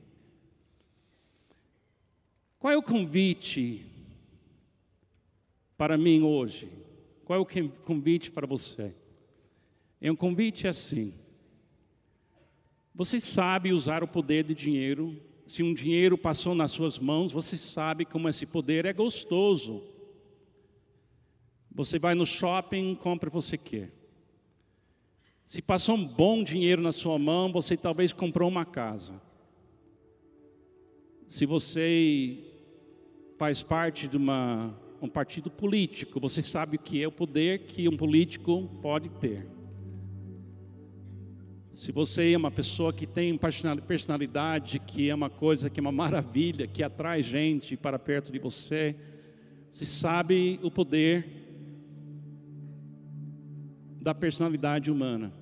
Qual 2.58 2.72
é 2.72 2.76
o 2.76 2.82
convite 2.82 3.86
para 5.78 5.96
mim 5.96 6.22
hoje? 6.22 6.68
Qual 7.24 7.38
é 7.38 7.40
o 7.40 7.68
convite 7.84 8.30
para 8.30 8.46
você? 8.46 8.92
É 10.00 10.10
um 10.10 10.16
convite 10.16 10.66
assim. 10.66 11.14
Você 12.94 13.20
sabe 13.20 13.72
usar 13.72 14.02
o 14.02 14.08
poder 14.08 14.44
de 14.44 14.54
dinheiro. 14.54 15.16
Se 15.46 15.62
um 15.62 15.72
dinheiro 15.72 16.18
passou 16.18 16.54
nas 16.54 16.72
suas 16.72 16.98
mãos, 16.98 17.32
você 17.32 17.56
sabe 17.56 18.04
como 18.04 18.28
esse 18.28 18.44
poder 18.44 18.84
é 18.84 18.92
gostoso. 18.92 19.82
Você 21.72 21.98
vai 21.98 22.14
no 22.14 22.26
shopping, 22.26 22.94
compra 22.94 23.28
o 23.28 23.30
que 23.30 23.36
você 23.36 23.56
quer. 23.56 23.92
Se 25.44 25.60
passou 25.60 25.96
um 25.96 26.04
bom 26.04 26.44
dinheiro 26.44 26.80
na 26.80 26.92
sua 26.92 27.18
mão, 27.18 27.50
você 27.50 27.76
talvez 27.76 28.12
comprou 28.12 28.48
uma 28.48 28.64
casa. 28.64 29.20
Se 31.26 31.46
você 31.46 32.38
faz 33.38 33.62
parte 33.62 34.06
de 34.06 34.16
uma, 34.16 34.78
um 35.00 35.08
partido 35.08 35.50
político, 35.50 36.20
você 36.20 36.42
sabe 36.42 36.76
o 36.76 36.78
que 36.78 37.02
é 37.02 37.08
o 37.08 37.12
poder 37.12 37.60
que 37.66 37.88
um 37.88 37.96
político 37.96 38.68
pode 38.82 39.08
ter. 39.08 39.46
Se 41.72 41.92
você 41.92 42.32
é 42.32 42.36
uma 42.36 42.50
pessoa 42.50 42.92
que 42.92 43.06
tem 43.06 43.38
personalidade, 43.86 44.78
que 44.80 45.08
é 45.08 45.14
uma 45.14 45.30
coisa 45.30 45.70
que 45.70 45.80
é 45.80 45.82
uma 45.82 45.90
maravilha, 45.90 46.66
que 46.66 46.82
atrai 46.82 47.22
gente 47.22 47.76
para 47.76 47.98
perto 47.98 48.30
de 48.30 48.38
você, 48.38 48.94
você 49.70 49.84
sabe 49.84 50.60
o 50.62 50.70
poder 50.70 51.39
da 54.00 54.14
personalidade 54.14 54.90
humana. 54.90 55.32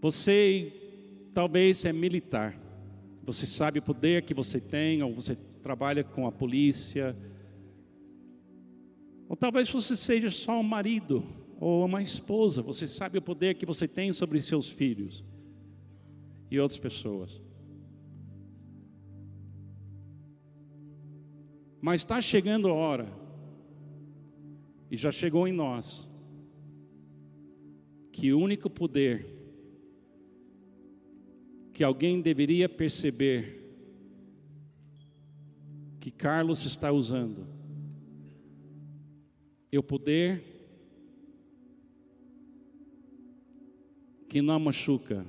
Você 0.00 0.72
talvez 1.32 1.84
é 1.84 1.92
militar, 1.92 2.58
você 3.22 3.46
sabe 3.46 3.78
o 3.78 3.82
poder 3.82 4.22
que 4.22 4.34
você 4.34 4.60
tem, 4.60 5.02
ou 5.02 5.14
você 5.14 5.36
trabalha 5.62 6.02
com 6.02 6.26
a 6.26 6.32
polícia, 6.32 7.16
ou 9.28 9.36
talvez 9.36 9.68
você 9.70 9.96
seja 9.96 10.30
só 10.30 10.58
um 10.58 10.62
marido 10.62 11.24
ou 11.58 11.84
uma 11.84 12.02
esposa, 12.02 12.62
você 12.62 12.86
sabe 12.86 13.18
o 13.18 13.22
poder 13.22 13.54
que 13.54 13.66
você 13.66 13.88
tem 13.88 14.12
sobre 14.12 14.40
seus 14.40 14.70
filhos 14.70 15.24
e 16.50 16.60
outras 16.60 16.78
pessoas. 16.78 17.40
Mas 21.80 22.00
está 22.00 22.20
chegando 22.20 22.68
a 22.68 22.72
hora 22.72 23.25
e 24.90 24.96
já 24.96 25.10
chegou 25.10 25.46
em 25.48 25.52
nós, 25.52 26.08
que 28.12 28.32
o 28.32 28.38
único 28.38 28.70
poder 28.70 29.26
que 31.72 31.84
alguém 31.84 32.22
deveria 32.22 32.68
perceber 32.68 33.62
que 36.00 36.10
Carlos 36.10 36.64
está 36.64 36.90
usando 36.90 37.46
é 39.70 39.78
o 39.78 39.82
poder 39.82 40.42
que 44.28 44.40
não 44.40 44.58
machuca, 44.58 45.26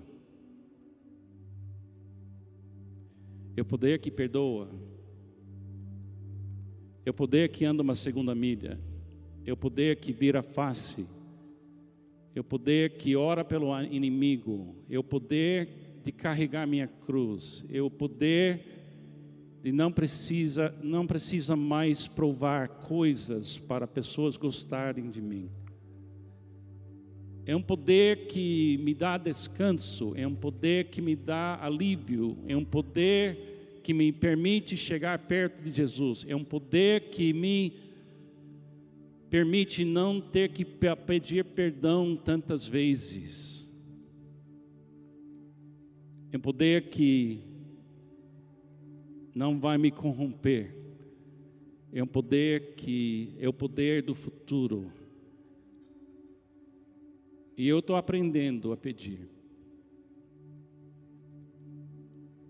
é 3.58 3.62
o 3.62 3.66
poder 3.66 4.00
que 4.00 4.10
perdoa, 4.10 4.70
é 7.06 7.10
o 7.10 7.14
poder 7.14 7.50
que 7.50 7.66
anda 7.66 7.84
uma 7.84 7.96
segunda 7.96 8.34
milha 8.34 8.80
é 9.48 9.54
o 9.54 9.56
poder 9.56 9.96
que 9.96 10.12
vira 10.12 10.44
face, 10.44 11.08
é 12.36 12.40
o 12.40 12.44
poder 12.44 12.98
que 12.98 13.16
ora 13.16 13.46
pelo 13.46 13.82
inimigo, 13.82 14.76
é 14.90 15.00
o 15.00 15.04
poder 15.04 15.70
de 16.04 16.12
carregar 16.12 16.68
minha 16.68 16.86
cruz, 16.88 17.66
é 17.72 17.82
o 17.82 17.90
poder 17.90 18.78
de 19.64 19.72
não 19.72 19.90
precisa, 19.90 20.76
não 20.84 21.08
precisa 21.08 21.56
mais 21.56 22.06
provar 22.06 22.68
coisas 22.68 23.58
para 23.58 23.88
pessoas 23.88 24.36
gostarem 24.36 25.10
de 25.10 25.22
mim. 25.22 25.50
É 27.46 27.56
um 27.56 27.62
poder 27.62 28.28
que 28.28 28.78
me 28.84 28.94
dá 28.94 29.18
descanso, 29.18 30.12
é 30.18 30.28
um 30.28 30.36
poder 30.36 30.90
que 30.90 31.02
me 31.02 31.16
dá 31.16 31.58
alívio, 31.64 32.38
é 32.50 32.56
um 32.56 32.66
poder 32.66 33.80
que 33.82 33.94
me 33.94 34.12
permite 34.12 34.76
chegar 34.76 35.18
perto 35.20 35.64
de 35.64 35.74
Jesus, 35.74 36.26
é 36.28 36.36
um 36.36 36.44
poder 36.44 37.10
que 37.10 37.32
me 37.32 37.87
permite 39.30 39.84
não 39.84 40.22
ter 40.22 40.50
que 40.50 40.66
pedir 41.06 41.44
perdão 41.46 42.16
tantas 42.16 42.68
vezes. 42.68 43.70
É 46.32 46.38
um 46.38 46.42
poder 46.42 46.90
que 46.90 47.42
não 49.34 49.60
vai 49.60 49.78
me 49.78 49.92
corromper. 49.92 50.76
É 51.92 52.04
um 52.04 52.08
poder 52.08 52.76
que 52.76 53.36
é 53.40 53.48
o 53.48 53.54
poder 53.54 54.02
do 54.04 54.14
futuro. 54.14 54.92
E 57.58 57.68
eu 57.68 57.80
estou 57.80 57.96
aprendendo 57.96 58.72
a 58.72 58.78
pedir. 58.78 59.28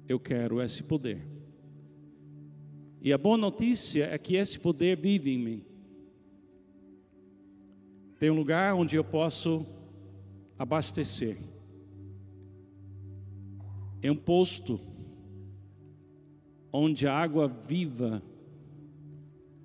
Eu 0.08 0.20
quero 0.20 0.62
esse 0.62 0.84
poder. 0.84 1.26
E 3.02 3.14
a 3.14 3.18
boa 3.18 3.38
notícia 3.38 4.06
é 4.06 4.18
que 4.18 4.36
esse 4.36 4.60
poder 4.60 4.98
vive 4.98 5.32
em 5.32 5.38
mim. 5.38 5.67
Tem 8.20 8.32
um 8.32 8.36
lugar 8.36 8.74
onde 8.74 8.96
eu 8.96 9.04
posso 9.04 9.66
abastecer. 10.58 11.38
É 14.02 14.12
um 14.12 14.16
posto 14.16 14.80
onde 16.72 17.08
a 17.08 17.14
água 17.14 17.48
viva 17.48 18.24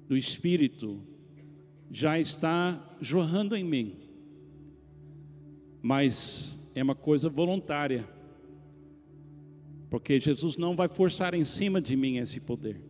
do 0.06 0.16
Espírito 0.16 1.00
já 1.90 2.18
está 2.18 2.96
jorrando 3.00 3.56
em 3.56 3.64
mim. 3.64 3.96
Mas 5.80 6.70
é 6.74 6.82
uma 6.82 6.94
coisa 6.94 7.30
voluntária. 7.30 8.06
Porque 9.88 10.20
Jesus 10.20 10.58
não 10.58 10.76
vai 10.76 10.88
forçar 10.88 11.34
em 11.34 11.44
cima 11.44 11.80
de 11.80 11.96
mim 11.96 12.18
esse 12.18 12.40
poder. 12.40 12.80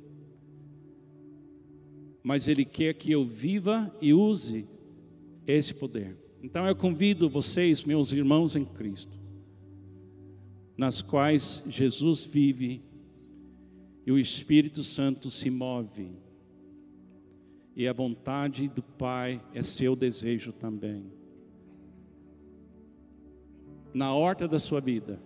Mas 2.22 2.48
Ele 2.48 2.64
quer 2.64 2.94
que 2.94 3.10
eu 3.12 3.24
viva 3.24 3.94
e 4.00 4.12
use 4.12 4.68
esse 5.46 5.74
poder. 5.74 6.16
Então 6.42 6.66
eu 6.66 6.74
convido 6.74 7.30
vocês, 7.30 7.84
meus 7.84 8.12
irmãos 8.12 8.56
em 8.56 8.64
Cristo, 8.64 9.18
nas 10.76 11.00
quais 11.00 11.62
Jesus 11.66 12.24
vive 12.24 12.82
e 14.04 14.10
o 14.10 14.18
Espírito 14.18 14.82
Santo 14.82 15.30
se 15.30 15.48
move, 15.48 16.16
e 17.74 17.86
a 17.86 17.92
vontade 17.92 18.68
do 18.68 18.82
Pai 18.82 19.40
é 19.54 19.62
seu 19.62 19.94
desejo 19.94 20.52
também. 20.52 21.10
Na 23.94 24.12
horta 24.14 24.48
da 24.48 24.58
sua 24.58 24.80
vida, 24.80 25.22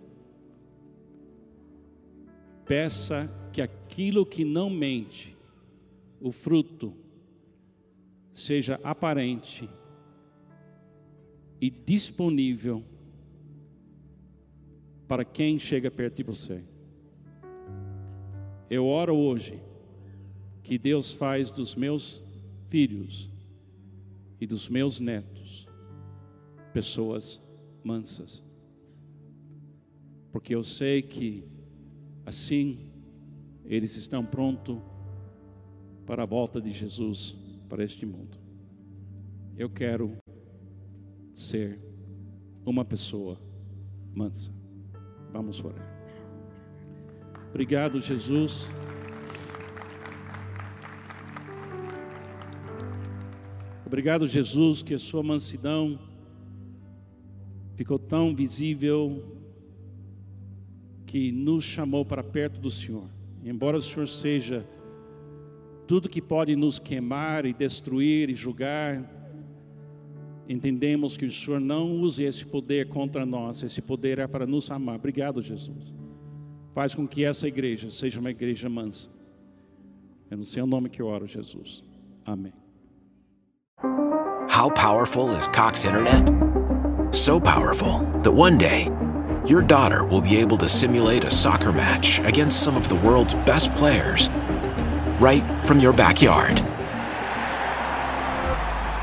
peça 2.65 3.29
que 3.51 3.61
aquilo 3.61 4.25
que 4.25 4.45
não 4.45 4.69
mente, 4.69 5.35
o 6.21 6.31
fruto, 6.31 6.93
seja 8.31 8.79
aparente 8.83 9.67
e 11.59 11.69
disponível 11.69 12.83
para 15.07 15.23
quem 15.23 15.57
chega 15.59 15.89
perto 15.89 16.17
de 16.17 16.23
você. 16.23 16.63
Eu 18.69 18.85
oro 18.85 19.15
hoje 19.15 19.61
que 20.61 20.77
Deus 20.77 21.13
faz 21.13 21.51
dos 21.51 21.75
meus 21.75 22.21
filhos 22.69 23.29
e 24.39 24.45
dos 24.45 24.67
meus 24.67 24.99
netos 24.99 25.67
pessoas 26.73 27.41
mansas. 27.83 28.43
Porque 30.31 30.53
eu 30.53 30.63
sei 30.63 31.01
que 31.01 31.43
assim 32.25 32.91
eles 33.65 33.95
estão 33.95 34.25
prontos 34.25 34.77
para 36.05 36.23
a 36.23 36.25
volta 36.25 36.61
de 36.61 36.71
Jesus 36.71 37.35
para 37.67 37.83
este 37.83 38.05
mundo. 38.05 38.37
Eu 39.57 39.69
quero 39.69 40.17
ser 41.37 41.77
uma 42.65 42.83
pessoa 42.83 43.39
mansa. 44.11 44.51
Vamos 45.31 45.63
orar. 45.63 45.87
Obrigado, 47.51 48.01
Jesus. 48.01 48.67
Obrigado, 53.85 54.25
Jesus, 54.25 54.81
que 54.81 54.95
a 54.95 54.99
sua 54.99 55.21
mansidão 55.21 55.99
ficou 57.75 57.99
tão 57.99 58.35
visível 58.35 59.23
que 61.05 61.31
nos 61.31 61.63
chamou 61.63 62.03
para 62.03 62.23
perto 62.23 62.59
do 62.59 62.71
Senhor. 62.71 63.07
Embora 63.43 63.77
o 63.77 63.81
Senhor 63.81 64.07
seja 64.07 64.67
tudo 65.85 66.09
que 66.09 66.21
pode 66.21 66.55
nos 66.55 66.79
queimar 66.79 67.45
e 67.45 67.53
destruir 67.53 68.27
e 68.31 68.33
julgar, 68.33 69.16
entendemos 70.47 71.17
que 71.17 71.25
o 71.25 71.31
Senhor 71.31 71.59
não 71.59 71.91
usa 71.91 72.23
esse 72.23 72.45
poder 72.45 72.87
contra 72.87 73.25
nós, 73.25 73.63
esse 73.63 73.81
poder 73.81 74.19
é 74.19 74.27
para 74.27 74.45
nos 74.45 74.71
amar. 74.71 74.95
Obrigado, 74.95 75.41
Jesus. 75.41 75.93
Faz 76.73 76.93
com 76.95 77.07
que 77.07 77.23
essa 77.23 77.47
igreja 77.47 77.89
seja 77.89 78.19
uma 78.19 78.31
igreja 78.31 78.69
mansa. 78.69 79.09
É 80.29 80.35
no 80.35 80.43
seu 80.43 80.67
nome 80.67 80.89
que 80.89 81.01
eu 81.01 81.07
oro, 81.07 81.25
Jesus. 81.25 81.83
Amém. 82.25 82.53
How 84.49 84.69
powerful 84.71 85.29
is 85.31 85.47
Cox 85.47 85.85
Internet? 85.85 86.25
So 87.11 87.39
powerful 87.39 87.99
that 88.23 88.31
one 88.31 88.57
day 88.57 88.89
your 89.45 89.61
daughter 89.61 90.03
will 90.03 90.21
be 90.21 90.37
able 90.37 90.57
to 90.57 90.67
simulate 90.67 91.23
a 91.23 91.31
soccer 91.31 91.71
match 91.71 92.19
against 92.19 92.63
some 92.63 92.75
of 92.75 92.87
the 92.89 92.95
world's 92.95 93.35
best 93.45 93.73
players 93.75 94.29
right 95.19 95.43
from 95.63 95.79
your 95.79 95.93
backyard. 95.93 96.61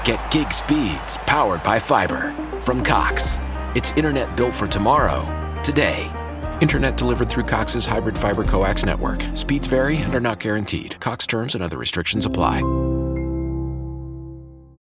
Get 0.05 0.31
gig 0.31 0.53
speeds 0.53 1.17
powered 1.25 1.63
by 1.63 1.79
fiber 1.79 2.35
from 2.61 2.83
Cox. 2.85 3.39
It's 3.75 3.93
internet 3.93 4.37
built 4.37 4.53
for 4.53 4.67
tomorrow, 4.67 5.25
today. 5.63 6.13
Internet 6.61 6.99
delivered 6.99 7.31
through 7.31 7.45
Cox's 7.45 7.87
hybrid 7.87 8.19
fiber 8.19 8.45
coax 8.45 8.85
network. 8.85 9.25
Speeds 9.35 9.67
vary 9.67 9.97
and 9.97 10.15
are 10.15 10.21
not 10.21 10.41
guaranteed. 10.41 11.01
Cox 11.01 11.27
terms 11.27 11.55
and 11.55 11.65
other 11.65 11.79
restrictions 11.79 12.27
apply. 12.27 12.61